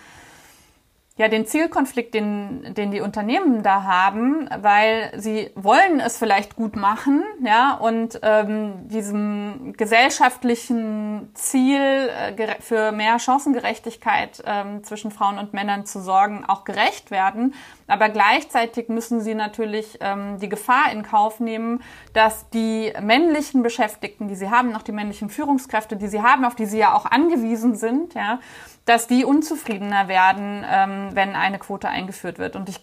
ja 1.18 1.28
den 1.28 1.46
Zielkonflikt, 1.46 2.14
den, 2.16 2.74
den 2.74 2.90
die 2.90 3.02
Unternehmen 3.02 3.62
da 3.62 3.84
haben, 3.84 4.50
weil 4.60 5.12
sie 5.18 5.52
wollen 5.56 6.00
es 6.00 6.18
vielleicht 6.18 6.56
gut 6.56 6.76
machen, 6.76 7.24
ja, 7.46 7.76
und 7.76 8.20
ähm, 8.24 8.88
diesem 8.90 9.74
gesellschaftlichen 9.78 11.30
Ziel 11.36 11.80
äh, 11.80 12.56
für 12.60 12.92
mehr 12.92 13.20
Chancengerechtigkeit 13.20 14.42
ähm, 14.46 14.84
zwischen 14.84 15.12
Frauen 15.12 15.38
und 15.38 15.54
Männern 15.54 15.86
zu 15.86 16.02
sorgen, 16.02 16.44
auch 16.48 16.64
gerecht 16.64 17.12
werden. 17.12 17.54
Aber 17.92 18.08
gleichzeitig 18.08 18.88
müssen 18.88 19.20
sie 19.20 19.36
natürlich 19.36 19.98
ähm, 20.00 20.40
die 20.40 20.48
Gefahr 20.48 20.94
in 20.94 21.04
Kauf 21.04 21.42
nehmen, 21.42 21.84
dass 22.14 22.50
die 22.50 22.94
männlichen 23.02 23.64
Beschäftigten, 23.64 24.30
die 24.30 24.36
sie 24.36 24.50
haben, 24.50 24.74
auch 24.78 24.82
die 24.82 24.94
männlichen 24.94 25.30
Führungskräfte, 25.30 25.98
die 25.98 26.08
sie 26.08 26.22
haben, 26.22 26.46
auf 26.46 26.56
die 26.56 26.68
sie 26.68 26.78
ja 26.78 26.96
auch 26.96 27.06
angewiesen 27.06 27.76
sind, 27.76 28.14
ja, 28.14 28.40
dass 28.86 29.08
die 29.08 29.26
unzufriedener 29.26 30.08
werden, 30.08 30.66
ähm, 30.72 31.10
wenn 31.16 31.36
eine 31.36 31.60
Quote 31.60 31.90
eingeführt 31.90 32.40
wird. 32.40 32.56
Und 32.56 32.70
ich 32.70 32.80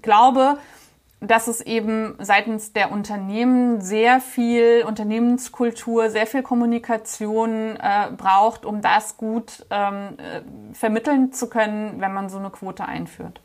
glaube, 0.00 0.56
dass 1.20 1.46
es 1.46 1.60
eben 1.60 2.14
seitens 2.18 2.72
der 2.72 2.90
Unternehmen 2.90 3.82
sehr 3.82 4.18
viel 4.20 4.82
Unternehmenskultur, 4.86 6.08
sehr 6.08 6.26
viel 6.26 6.42
Kommunikation 6.42 7.76
äh, 7.76 8.10
braucht, 8.16 8.64
um 8.64 8.80
das 8.80 9.18
gut 9.18 9.66
ähm, 9.68 10.16
äh, 10.16 10.40
vermitteln 10.72 11.34
zu 11.34 11.50
können, 11.50 12.00
wenn 12.00 12.14
man 12.14 12.30
so 12.30 12.38
eine 12.38 12.48
Quote 12.48 12.86
einführt. 12.86 13.42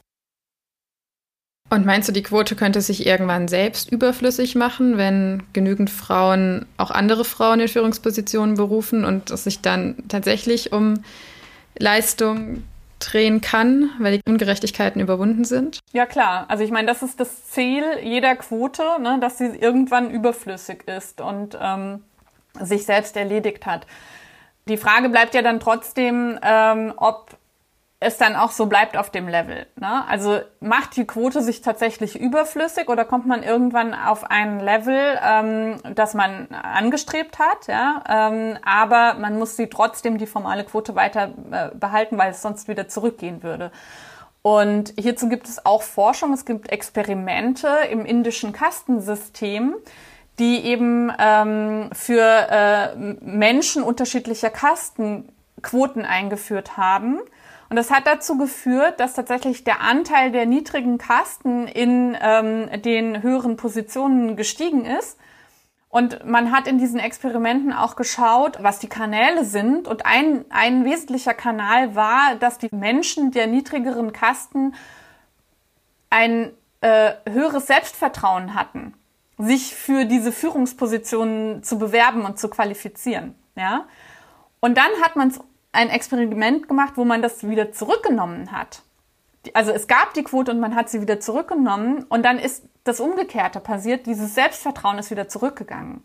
Und 1.69 1.85
meinst 1.85 2.07
du, 2.07 2.13
die 2.13 2.23
Quote 2.23 2.55
könnte 2.55 2.79
sich 2.79 3.05
irgendwann 3.05 3.49
selbst 3.49 3.91
überflüssig 3.91 4.55
machen, 4.55 4.97
wenn 4.97 5.43
genügend 5.51 5.89
Frauen 5.89 6.65
auch 6.77 6.91
andere 6.91 7.25
Frauen 7.25 7.59
in 7.59 7.67
Führungspositionen 7.67 8.55
berufen 8.55 9.03
und 9.03 9.31
es 9.31 9.43
sich 9.43 9.61
dann 9.61 9.95
tatsächlich 10.07 10.71
um 10.71 11.03
Leistung 11.77 12.63
drehen 12.99 13.41
kann, 13.41 13.91
weil 13.99 14.17
die 14.17 14.29
Ungerechtigkeiten 14.29 15.01
überwunden 15.01 15.43
sind? 15.43 15.79
Ja 15.93 16.05
klar, 16.05 16.45
also 16.47 16.63
ich 16.63 16.71
meine, 16.71 16.87
das 16.87 17.03
ist 17.03 17.19
das 17.19 17.49
Ziel 17.49 17.83
jeder 18.01 18.35
Quote, 18.35 18.83
ne, 18.99 19.17
dass 19.19 19.37
sie 19.37 19.47
irgendwann 19.47 20.09
überflüssig 20.09 20.87
ist 20.87 21.21
und 21.21 21.57
ähm, 21.61 22.03
sich 22.59 22.85
selbst 22.85 23.15
erledigt 23.17 23.65
hat. 23.65 23.85
Die 24.67 24.77
Frage 24.77 25.09
bleibt 25.09 25.35
ja 25.35 25.41
dann 25.41 25.59
trotzdem, 25.59 26.39
ähm, 26.41 26.93
ob 26.97 27.36
es 27.99 28.17
dann 28.17 28.35
auch 28.35 28.51
so 28.51 28.67
bleibt 28.67 28.95
auf 28.95 29.09
dem 29.09 29.27
Level. 29.27 29.65
Ne? 29.75 30.07
Also 30.07 30.39
macht 30.59 30.95
die 30.97 31.05
Quote 31.05 31.41
sich 31.41 31.61
tatsächlich 31.61 32.19
überflüssig 32.19 32.89
oder 32.89 33.05
kommt 33.05 33.25
man 33.25 33.41
irgendwann 33.41 33.95
auf 33.95 34.29
ein 34.29 34.59
Level, 34.59 35.17
ähm, 35.23 35.77
das 35.95 36.13
man 36.13 36.47
angestrebt 36.51 37.39
hat, 37.39 37.67
ja, 37.67 38.03
ähm, 38.07 38.57
aber 38.63 39.15
man 39.15 39.39
muss 39.39 39.57
sie 39.57 39.67
trotzdem 39.67 40.19
die 40.19 40.27
formale 40.27 40.63
Quote 40.63 40.93
weiter 40.93 41.31
äh, 41.51 41.75
behalten, 41.75 42.19
weil 42.19 42.31
es 42.31 42.41
sonst 42.43 42.67
wieder 42.67 42.87
zurückgehen 42.87 43.41
würde. 43.41 43.71
Und 44.43 44.93
hierzu 44.97 45.27
gibt 45.27 45.47
es 45.47 45.65
auch 45.65 45.81
Forschung, 45.81 46.33
es 46.33 46.45
gibt 46.45 46.71
Experimente 46.71 47.67
im 47.89 48.05
indischen 48.05 48.53
Kastensystem, 48.53 49.75
die 50.37 50.63
eben 50.65 51.11
ähm, 51.17 51.89
für 51.93 52.21
äh, 52.21 52.95
Menschen 52.95 53.81
unterschiedlicher 53.81 54.51
Kasten 54.51 55.29
Quoten 55.63 56.05
eingeführt 56.05 56.77
haben 56.77 57.19
und 57.69 57.75
das 57.75 57.91
hat 57.91 58.07
dazu 58.07 58.37
geführt, 58.37 58.99
dass 58.99 59.13
tatsächlich 59.13 59.63
der 59.63 59.81
Anteil 59.81 60.31
der 60.31 60.45
niedrigen 60.45 60.97
Kasten 60.97 61.67
in 61.67 62.17
ähm, 62.21 62.81
den 62.81 63.21
höheren 63.21 63.57
Positionen 63.57 64.37
gestiegen 64.37 64.85
ist. 64.85 65.17
Und 65.89 66.25
man 66.25 66.51
hat 66.51 66.67
in 66.67 66.77
diesen 66.77 66.99
Experimenten 66.99 67.73
auch 67.73 67.95
geschaut, 67.95 68.57
was 68.61 68.79
die 68.79 68.89
Kanäle 68.89 69.45
sind. 69.45 69.87
Und 69.87 70.05
ein, 70.05 70.45
ein 70.49 70.85
wesentlicher 70.85 71.33
Kanal 71.33 71.95
war, 71.95 72.35
dass 72.35 72.57
die 72.57 72.69
Menschen 72.71 73.31
der 73.31 73.47
niedrigeren 73.47 74.13
Kasten 74.13 74.75
ein 76.09 76.51
äh, 76.81 77.13
höheres 77.29 77.67
Selbstvertrauen 77.67 78.53
hatten, 78.53 78.93
sich 79.37 79.75
für 79.75 80.05
diese 80.05 80.31
Führungspositionen 80.31 81.63
zu 81.63 81.77
bewerben 81.77 82.23
und 82.23 82.39
zu 82.39 82.49
qualifizieren. 82.49 83.35
Ja? 83.55 83.85
Und 84.59 84.77
dann 84.77 84.91
hat 85.01 85.15
man 85.15 85.33
ein 85.71 85.89
Experiment 85.89 86.67
gemacht, 86.67 86.93
wo 86.95 87.05
man 87.05 87.21
das 87.21 87.47
wieder 87.47 87.71
zurückgenommen 87.71 88.51
hat. 88.51 88.81
Also 89.53 89.71
es 89.71 89.87
gab 89.87 90.13
die 90.13 90.23
Quote 90.23 90.51
und 90.51 90.59
man 90.59 90.75
hat 90.75 90.89
sie 90.89 91.01
wieder 91.01 91.19
zurückgenommen 91.19 92.05
und 92.09 92.23
dann 92.23 92.39
ist 92.39 92.63
das 92.83 92.99
Umgekehrte 92.99 93.59
passiert. 93.59 94.05
Dieses 94.05 94.35
Selbstvertrauen 94.35 94.97
ist 94.97 95.11
wieder 95.11 95.27
zurückgegangen. 95.27 96.03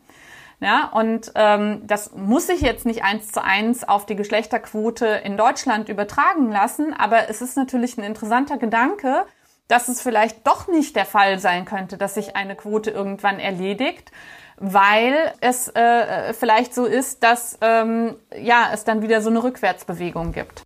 Ja, 0.60 0.90
und 0.90 1.32
ähm, 1.34 1.82
das 1.88 2.12
muss 2.14 2.46
sich 2.46 2.60
jetzt 2.60 2.86
nicht 2.86 3.02
eins 3.02 3.32
zu 3.32 3.42
eins 3.42 3.82
auf 3.82 4.06
die 4.06 4.14
Geschlechterquote 4.14 5.06
in 5.06 5.36
Deutschland 5.36 5.88
übertragen 5.88 6.52
lassen, 6.52 6.94
aber 6.94 7.28
es 7.28 7.42
ist 7.42 7.56
natürlich 7.56 7.98
ein 7.98 8.04
interessanter 8.04 8.58
Gedanke, 8.58 9.26
dass 9.68 9.88
es 9.88 10.02
vielleicht 10.02 10.46
doch 10.46 10.68
nicht 10.68 10.96
der 10.96 11.06
Fall 11.06 11.38
sein 11.38 11.64
könnte, 11.64 11.96
dass 11.96 12.14
sich 12.14 12.36
eine 12.36 12.56
Quote 12.56 12.90
irgendwann 12.90 13.38
erledigt, 13.38 14.10
weil 14.58 15.32
es 15.40 15.68
äh, 15.68 16.32
vielleicht 16.34 16.74
so 16.74 16.84
ist, 16.84 17.22
dass 17.22 17.58
ähm, 17.60 18.16
ja 18.38 18.70
es 18.72 18.84
dann 18.84 19.02
wieder 19.02 19.20
so 19.20 19.30
eine 19.30 19.42
Rückwärtsbewegung 19.42 20.32
gibt. 20.32 20.62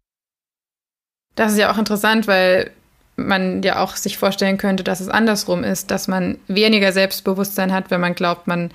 Das 1.35 1.53
ist 1.53 1.59
ja 1.59 1.71
auch 1.73 1.79
interessant, 1.79 2.27
weil 2.27 2.71
man 3.17 3.63
ja 3.63 3.81
auch 3.83 3.97
sich 3.97 4.19
vorstellen 4.19 4.59
könnte, 4.59 4.85
dass 4.85 5.01
es 5.01 5.09
andersrum 5.09 5.65
ist, 5.65 5.91
dass 5.91 6.09
man 6.09 6.39
weniger 6.49 6.93
Selbstbewusstsein 6.93 7.73
hat, 7.73 7.91
wenn 7.91 8.01
man 8.01 8.15
glaubt, 8.15 8.47
man 8.47 8.71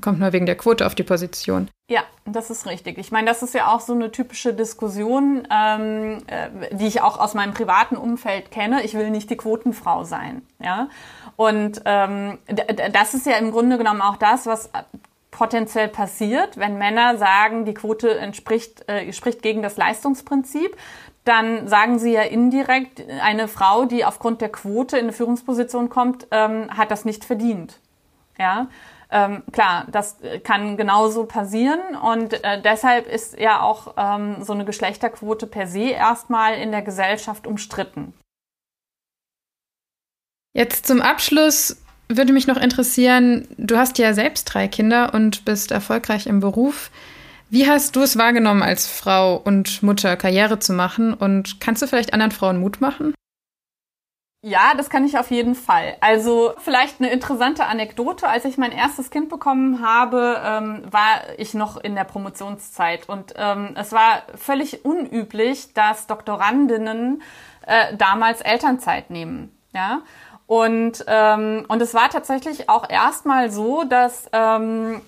kommt 0.00 0.20
nur 0.20 0.32
wegen 0.32 0.46
der 0.46 0.56
Quote 0.56 0.86
auf 0.86 0.94
die 0.94 1.02
Position. 1.02 1.68
Ja, 1.88 2.02
das 2.24 2.50
ist 2.50 2.66
richtig. 2.66 2.98
Ich 2.98 3.12
meine, 3.12 3.26
das 3.26 3.42
ist 3.42 3.54
ja 3.54 3.72
auch 3.72 3.80
so 3.80 3.92
eine 3.92 4.10
typische 4.10 4.54
Diskussion, 4.54 5.46
ähm, 5.50 6.18
äh, 6.26 6.74
die 6.74 6.86
ich 6.86 7.02
auch 7.02 7.18
aus 7.18 7.34
meinem 7.34 7.54
privaten 7.54 7.96
Umfeld 7.96 8.50
kenne. 8.50 8.82
Ich 8.84 8.94
will 8.94 9.10
nicht 9.10 9.30
die 9.30 9.36
Quotenfrau 9.36 10.04
sein. 10.04 10.42
Ja, 10.60 10.88
und 11.36 11.82
ähm, 11.84 12.38
das 12.92 13.14
ist 13.14 13.26
ja 13.26 13.36
im 13.36 13.50
Grunde 13.50 13.78
genommen 13.78 14.00
auch 14.00 14.16
das, 14.16 14.46
was 14.46 14.70
potenziell 15.30 15.88
passiert, 15.88 16.56
wenn 16.56 16.78
Männer 16.78 17.18
sagen, 17.18 17.64
die 17.64 17.74
Quote 17.74 18.16
entspricht, 18.18 18.88
äh, 18.88 19.12
spricht 19.12 19.42
gegen 19.42 19.62
das 19.62 19.76
Leistungsprinzip 19.76 20.76
dann 21.24 21.68
sagen 21.68 21.98
Sie 21.98 22.12
ja 22.12 22.22
indirekt, 22.22 23.02
eine 23.22 23.48
Frau, 23.48 23.86
die 23.86 24.04
aufgrund 24.04 24.40
der 24.40 24.50
Quote 24.50 24.98
in 24.98 25.04
eine 25.04 25.12
Führungsposition 25.12 25.88
kommt, 25.88 26.26
ähm, 26.30 26.68
hat 26.76 26.90
das 26.90 27.04
nicht 27.04 27.24
verdient. 27.24 27.80
Ja, 28.38 28.68
ähm, 29.14 29.44
klar, 29.52 29.86
das 29.92 30.16
kann 30.42 30.76
genauso 30.76 31.24
passieren 31.24 31.78
und 32.02 32.32
äh, 32.42 32.60
deshalb 32.60 33.06
ist 33.06 33.38
ja 33.38 33.62
auch 33.62 33.94
ähm, 33.96 34.42
so 34.42 34.52
eine 34.52 34.64
Geschlechterquote 34.64 35.46
per 35.46 35.68
se 35.68 35.90
erstmal 35.90 36.54
in 36.54 36.72
der 36.72 36.82
Gesellschaft 36.82 37.46
umstritten. 37.46 38.12
Jetzt 40.52 40.88
zum 40.88 41.00
Abschluss 41.00 41.80
würde 42.08 42.32
mich 42.32 42.48
noch 42.48 42.56
interessieren, 42.56 43.46
du 43.56 43.76
hast 43.76 43.98
ja 43.98 44.14
selbst 44.14 44.44
drei 44.44 44.66
Kinder 44.66 45.14
und 45.14 45.44
bist 45.44 45.70
erfolgreich 45.70 46.26
im 46.26 46.40
Beruf. 46.40 46.90
Wie 47.50 47.68
hast 47.68 47.94
du 47.94 48.02
es 48.02 48.18
wahrgenommen, 48.18 48.62
als 48.62 48.88
Frau 48.88 49.36
und 49.36 49.80
Mutter 49.84 50.16
Karriere 50.16 50.58
zu 50.58 50.72
machen? 50.72 51.14
Und 51.14 51.60
kannst 51.60 51.82
du 51.82 51.86
vielleicht 51.86 52.12
anderen 52.12 52.32
Frauen 52.32 52.58
Mut 52.58 52.80
machen? 52.80 53.14
Ja, 54.46 54.74
das 54.76 54.90
kann 54.90 55.06
ich 55.06 55.16
auf 55.16 55.30
jeden 55.30 55.54
Fall. 55.54 55.96
Also 56.00 56.52
vielleicht 56.58 57.00
eine 57.00 57.10
interessante 57.10 57.64
Anekdote. 57.64 58.28
Als 58.28 58.44
ich 58.44 58.58
mein 58.58 58.72
erstes 58.72 59.08
Kind 59.08 59.30
bekommen 59.30 59.80
habe, 59.80 60.38
ähm, 60.44 60.82
war 60.90 61.22
ich 61.38 61.54
noch 61.54 61.78
in 61.78 61.94
der 61.94 62.04
Promotionszeit. 62.04 63.08
Und 63.08 63.32
ähm, 63.38 63.74
es 63.74 63.92
war 63.92 64.20
völlig 64.36 64.84
unüblich, 64.84 65.72
dass 65.72 66.06
Doktorandinnen 66.08 67.22
äh, 67.66 67.96
damals 67.96 68.42
Elternzeit 68.42 69.08
nehmen. 69.08 69.50
Ja. 69.72 70.02
Und, 70.46 71.02
ähm, 71.08 71.64
und 71.68 71.80
es 71.80 71.94
war 71.94 72.10
tatsächlich 72.10 72.68
auch 72.68 72.90
erstmal 72.90 73.50
so, 73.50 73.84
dass 73.84 74.28
ähm, 74.34 75.00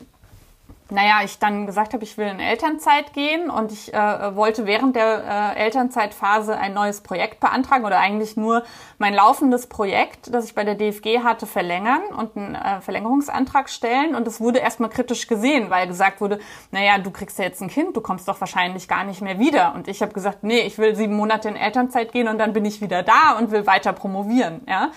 naja, 0.89 1.21
ich 1.25 1.39
dann 1.41 1.67
gesagt 1.67 1.95
habe, 1.95 2.05
ich 2.05 2.17
will 2.17 2.29
in 2.29 2.39
Elternzeit 2.39 3.13
gehen 3.13 3.51
und 3.51 3.73
ich 3.73 3.93
äh, 3.93 4.37
wollte 4.37 4.67
während 4.67 4.95
der 4.95 5.55
äh, 5.57 5.65
Elternzeitphase 5.65 6.57
ein 6.57 6.75
neues 6.75 7.01
Projekt 7.01 7.41
beantragen 7.41 7.85
oder 7.85 7.99
eigentlich 7.99 8.37
nur 8.37 8.63
mein 8.99 9.13
laufendes 9.13 9.67
Projekt, 9.67 10.33
das 10.33 10.45
ich 10.45 10.55
bei 10.55 10.63
der 10.63 10.77
DFG 10.77 11.25
hatte, 11.25 11.47
verlängern 11.47 12.03
und 12.17 12.37
einen 12.37 12.55
äh, 12.55 12.81
Verlängerungsantrag 12.81 13.69
stellen. 13.69 14.15
Und 14.15 14.29
es 14.29 14.41
wurde 14.41 14.61
erstmal 14.61 14.91
kritisch 14.91 15.27
gesehen, 15.27 15.71
weil 15.71 15.89
gesagt 15.89 16.21
wurde, 16.21 16.39
naja, 16.71 16.99
du 16.99 17.11
kriegst 17.11 17.39
ja 17.39 17.47
jetzt 17.47 17.61
ein 17.63 17.69
Kind, 17.69 17.97
du 17.97 18.01
kommst 18.01 18.29
doch 18.29 18.41
wahrscheinlich 18.41 18.87
gar 18.87 19.03
nicht 19.03 19.21
mehr 19.21 19.41
wieder. 19.41 19.75
Und 19.75 19.89
ich 19.89 20.03
habe 20.03 20.13
gesagt, 20.13 20.45
nee, 20.45 20.61
ich 20.61 20.79
will 20.79 20.95
sieben 20.95 21.17
Monate 21.17 21.49
in 21.49 21.57
Elternzeit 21.57 22.13
gehen 22.13 22.29
und 22.29 22.39
dann 22.39 22.53
bin 22.53 22.65
ich 22.65 22.81
wieder 22.81 23.03
da 23.03 23.37
und 23.39 23.51
will 23.51 23.67
weiter 23.67 23.93
promovieren. 23.93 24.63
Ja. 24.69 24.93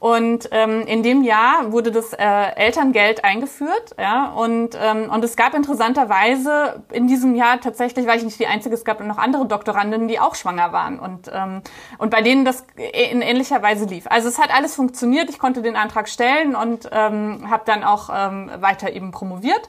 Und 0.00 0.48
ähm, 0.50 0.86
in 0.86 1.02
dem 1.02 1.22
Jahr 1.22 1.72
wurde 1.72 1.92
das 1.92 2.14
äh, 2.14 2.24
Elterngeld 2.56 3.22
eingeführt, 3.22 3.94
ja, 3.98 4.32
und 4.32 4.70
ähm, 4.80 5.10
und 5.10 5.22
es 5.22 5.36
gab 5.36 5.52
interessanterweise 5.52 6.82
in 6.90 7.06
diesem 7.06 7.34
Jahr 7.34 7.60
tatsächlich, 7.60 8.06
weil 8.06 8.16
ich 8.16 8.24
nicht 8.24 8.40
die 8.40 8.46
einzige, 8.46 8.74
es 8.74 8.86
gab 8.86 9.04
noch 9.04 9.18
andere 9.18 9.44
Doktorandinnen, 9.44 10.08
die 10.08 10.18
auch 10.18 10.36
schwanger 10.36 10.72
waren 10.72 10.98
und 10.98 11.30
ähm, 11.30 11.60
und 11.98 12.10
bei 12.10 12.22
denen 12.22 12.46
das 12.46 12.64
in 12.76 13.20
ähnlicher 13.20 13.60
Weise 13.60 13.84
lief. 13.84 14.06
Also 14.08 14.28
es 14.28 14.38
hat 14.38 14.48
alles 14.54 14.74
funktioniert. 14.74 15.28
Ich 15.28 15.38
konnte 15.38 15.60
den 15.60 15.76
Antrag 15.76 16.08
stellen 16.08 16.56
und 16.56 16.88
ähm, 16.90 17.50
habe 17.50 17.64
dann 17.66 17.84
auch 17.84 18.08
ähm, 18.10 18.50
weiter 18.58 18.90
eben 18.94 19.10
promoviert 19.10 19.68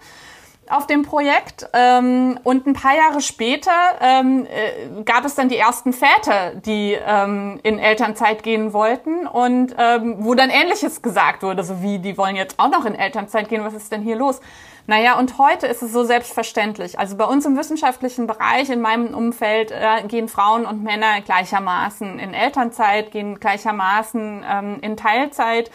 auf 0.71 0.87
dem 0.87 1.03
Projekt. 1.03 1.67
Ähm, 1.73 2.39
und 2.43 2.65
ein 2.67 2.73
paar 2.73 2.95
Jahre 2.95 3.21
später 3.21 3.71
ähm, 3.99 4.45
äh, 4.45 5.03
gab 5.03 5.25
es 5.25 5.35
dann 5.35 5.49
die 5.49 5.57
ersten 5.57 5.93
Väter, 5.93 6.55
die 6.55 6.97
ähm, 7.05 7.59
in 7.63 7.79
Elternzeit 7.79 8.43
gehen 8.43 8.73
wollten 8.73 9.27
und 9.27 9.75
ähm, 9.77 10.17
wo 10.19 10.35
dann 10.35 10.49
Ähnliches 10.49 11.01
gesagt 11.01 11.43
wurde, 11.43 11.63
so 11.63 11.81
wie, 11.81 11.99
die 11.99 12.17
wollen 12.17 12.35
jetzt 12.35 12.59
auch 12.59 12.69
noch 12.69 12.85
in 12.85 12.95
Elternzeit 12.95 13.49
gehen, 13.49 13.63
was 13.63 13.73
ist 13.73 13.91
denn 13.91 14.01
hier 14.01 14.15
los? 14.15 14.39
Naja, 14.87 15.17
und 15.19 15.37
heute 15.37 15.67
ist 15.67 15.83
es 15.83 15.93
so 15.93 16.03
selbstverständlich. 16.03 16.97
Also 16.97 17.15
bei 17.15 17.25
uns 17.25 17.45
im 17.45 17.57
wissenschaftlichen 17.57 18.25
Bereich, 18.25 18.69
in 18.69 18.81
meinem 18.81 19.13
Umfeld, 19.13 19.71
äh, 19.71 20.05
gehen 20.07 20.27
Frauen 20.27 20.65
und 20.65 20.83
Männer 20.83 21.21
gleichermaßen 21.21 22.19
in 22.19 22.33
Elternzeit, 22.33 23.11
gehen 23.11 23.39
gleichermaßen 23.39 24.43
ähm, 24.49 24.79
in 24.81 24.97
Teilzeit 24.97 25.69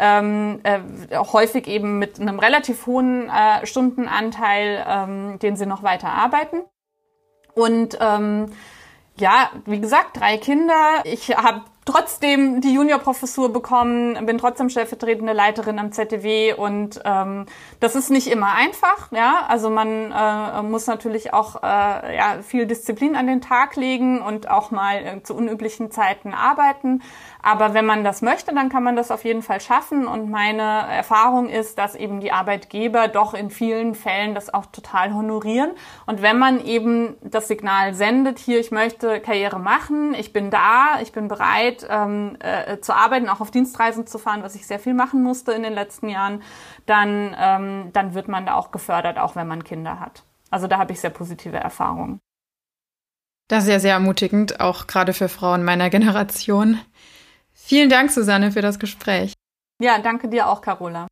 ähm, 0.00 0.60
äh, 0.62 0.80
häufig 1.16 1.66
eben 1.68 1.98
mit 1.98 2.18
einem 2.18 2.38
relativ 2.38 2.86
hohen 2.86 3.28
äh, 3.28 3.66
Stundenanteil, 3.66 4.84
ähm, 4.88 5.38
den 5.38 5.56
sie 5.56 5.66
noch 5.66 5.82
weiter 5.82 6.08
arbeiten. 6.08 6.62
Und 7.54 7.98
ähm, 8.00 8.52
ja, 9.16 9.50
wie 9.66 9.80
gesagt, 9.80 10.18
drei 10.18 10.38
Kinder. 10.38 11.02
Ich 11.04 11.36
habe 11.36 11.62
trotzdem 11.84 12.60
die 12.60 12.72
Juniorprofessur 12.72 13.52
bekommen, 13.52 14.24
bin 14.26 14.38
trotzdem 14.38 14.68
stellvertretende 14.70 15.32
Leiterin 15.32 15.78
am 15.78 15.92
ZDW 15.92 16.54
und 16.54 17.00
ähm, 17.04 17.46
das 17.80 17.96
ist 17.96 18.10
nicht 18.10 18.28
immer 18.28 18.54
einfach. 18.54 19.10
Ja, 19.12 19.46
also 19.48 19.70
man 19.70 20.12
äh, 20.12 20.62
muss 20.62 20.86
natürlich 20.86 21.32
auch 21.32 21.62
äh, 21.62 22.16
ja, 22.16 22.38
viel 22.42 22.66
Disziplin 22.66 23.16
an 23.16 23.26
den 23.26 23.40
Tag 23.40 23.76
legen 23.76 24.22
und 24.22 24.48
auch 24.50 24.70
mal 24.70 24.96
äh, 24.96 25.22
zu 25.22 25.34
unüblichen 25.34 25.90
Zeiten 25.90 26.32
arbeiten. 26.32 27.02
Aber 27.42 27.74
wenn 27.74 27.86
man 27.86 28.04
das 28.04 28.22
möchte, 28.22 28.54
dann 28.54 28.68
kann 28.68 28.82
man 28.82 28.96
das 28.96 29.10
auf 29.10 29.24
jeden 29.24 29.42
Fall 29.42 29.60
schaffen. 29.60 30.06
Und 30.06 30.30
meine 30.30 30.62
Erfahrung 30.62 31.48
ist, 31.48 31.78
dass 31.78 31.94
eben 31.94 32.20
die 32.20 32.32
Arbeitgeber 32.32 33.08
doch 33.08 33.34
in 33.34 33.50
vielen 33.50 33.94
Fällen 33.94 34.34
das 34.34 34.52
auch 34.52 34.66
total 34.66 35.14
honorieren. 35.14 35.70
Und 36.06 36.22
wenn 36.22 36.38
man 36.38 36.64
eben 36.64 37.16
das 37.22 37.48
Signal 37.48 37.94
sendet, 37.94 38.38
hier, 38.38 38.60
ich 38.60 38.70
möchte 38.70 39.20
Karriere 39.20 39.58
machen, 39.58 40.14
ich 40.14 40.32
bin 40.32 40.50
da, 40.50 41.00
ich 41.00 41.12
bin 41.12 41.28
bereit 41.28 41.86
ähm, 41.88 42.36
äh, 42.40 42.78
zu 42.80 42.94
arbeiten, 42.94 43.28
auch 43.28 43.40
auf 43.40 43.50
Dienstreisen 43.50 44.06
zu 44.06 44.18
fahren, 44.18 44.42
was 44.42 44.54
ich 44.54 44.66
sehr 44.66 44.78
viel 44.78 44.94
machen 44.94 45.22
musste 45.22 45.52
in 45.52 45.62
den 45.62 45.72
letzten 45.72 46.08
Jahren, 46.08 46.42
dann, 46.86 47.36
ähm, 47.38 47.90
dann 47.92 48.14
wird 48.14 48.28
man 48.28 48.46
da 48.46 48.54
auch 48.54 48.70
gefördert, 48.70 49.18
auch 49.18 49.36
wenn 49.36 49.48
man 49.48 49.64
Kinder 49.64 50.00
hat. 50.00 50.24
Also 50.50 50.66
da 50.66 50.78
habe 50.78 50.92
ich 50.92 51.00
sehr 51.00 51.10
positive 51.10 51.56
Erfahrungen. 51.56 52.20
Das 53.48 53.64
ist 53.64 53.70
ja 53.70 53.80
sehr 53.80 53.94
ermutigend, 53.94 54.60
auch 54.60 54.86
gerade 54.86 55.12
für 55.12 55.28
Frauen 55.28 55.64
meiner 55.64 55.90
Generation. 55.90 56.78
Vielen 57.70 57.88
Dank, 57.88 58.10
Susanne, 58.10 58.50
für 58.50 58.60
das 58.62 58.80
Gespräch. 58.80 59.32
Ja, 59.80 60.00
danke 60.00 60.26
dir 60.26 60.48
auch, 60.48 60.60
Carola. 60.60 61.06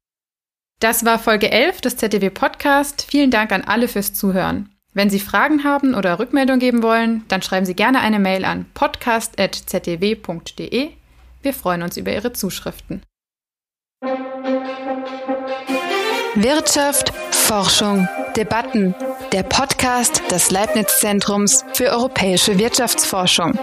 Das 0.81 1.05
war 1.05 1.21
Folge 1.21 1.53
11 1.53 1.83
des 1.83 1.97
ZDW 1.99 2.31
Podcast. 2.31 3.07
Vielen 3.09 3.31
Dank 3.31 3.53
an 3.53 3.63
alle 3.63 3.87
fürs 3.87 4.13
Zuhören. 4.13 4.69
Wenn 4.93 5.09
Sie 5.09 5.21
Fragen 5.21 5.63
haben 5.63 5.95
oder 5.95 6.19
Rückmeldung 6.19 6.59
geben 6.59 6.83
wollen, 6.83 7.25
dann 7.29 7.43
schreiben 7.43 7.65
Sie 7.65 7.77
gerne 7.77 8.01
eine 8.01 8.19
Mail 8.19 8.45
an 8.45 8.67
podcast.zdw.de. 8.75 10.91
Wir 11.43 11.55
freuen 11.55 11.83
uns 11.83 11.97
über 11.97 12.13
Ihre 12.13 12.33
Zuschriften. 12.33 13.05
Wirtschaft, 16.35 17.15
Forschung, 17.31 18.09
Debatten. 18.37 18.97
Der 19.31 19.45
Podcast 19.45 20.29
des 20.33 20.51
Leibniz 20.51 20.99
Zentrums 20.99 21.65
für 21.73 21.93
europäische 21.93 22.59
Wirtschaftsforschung. 22.59 23.57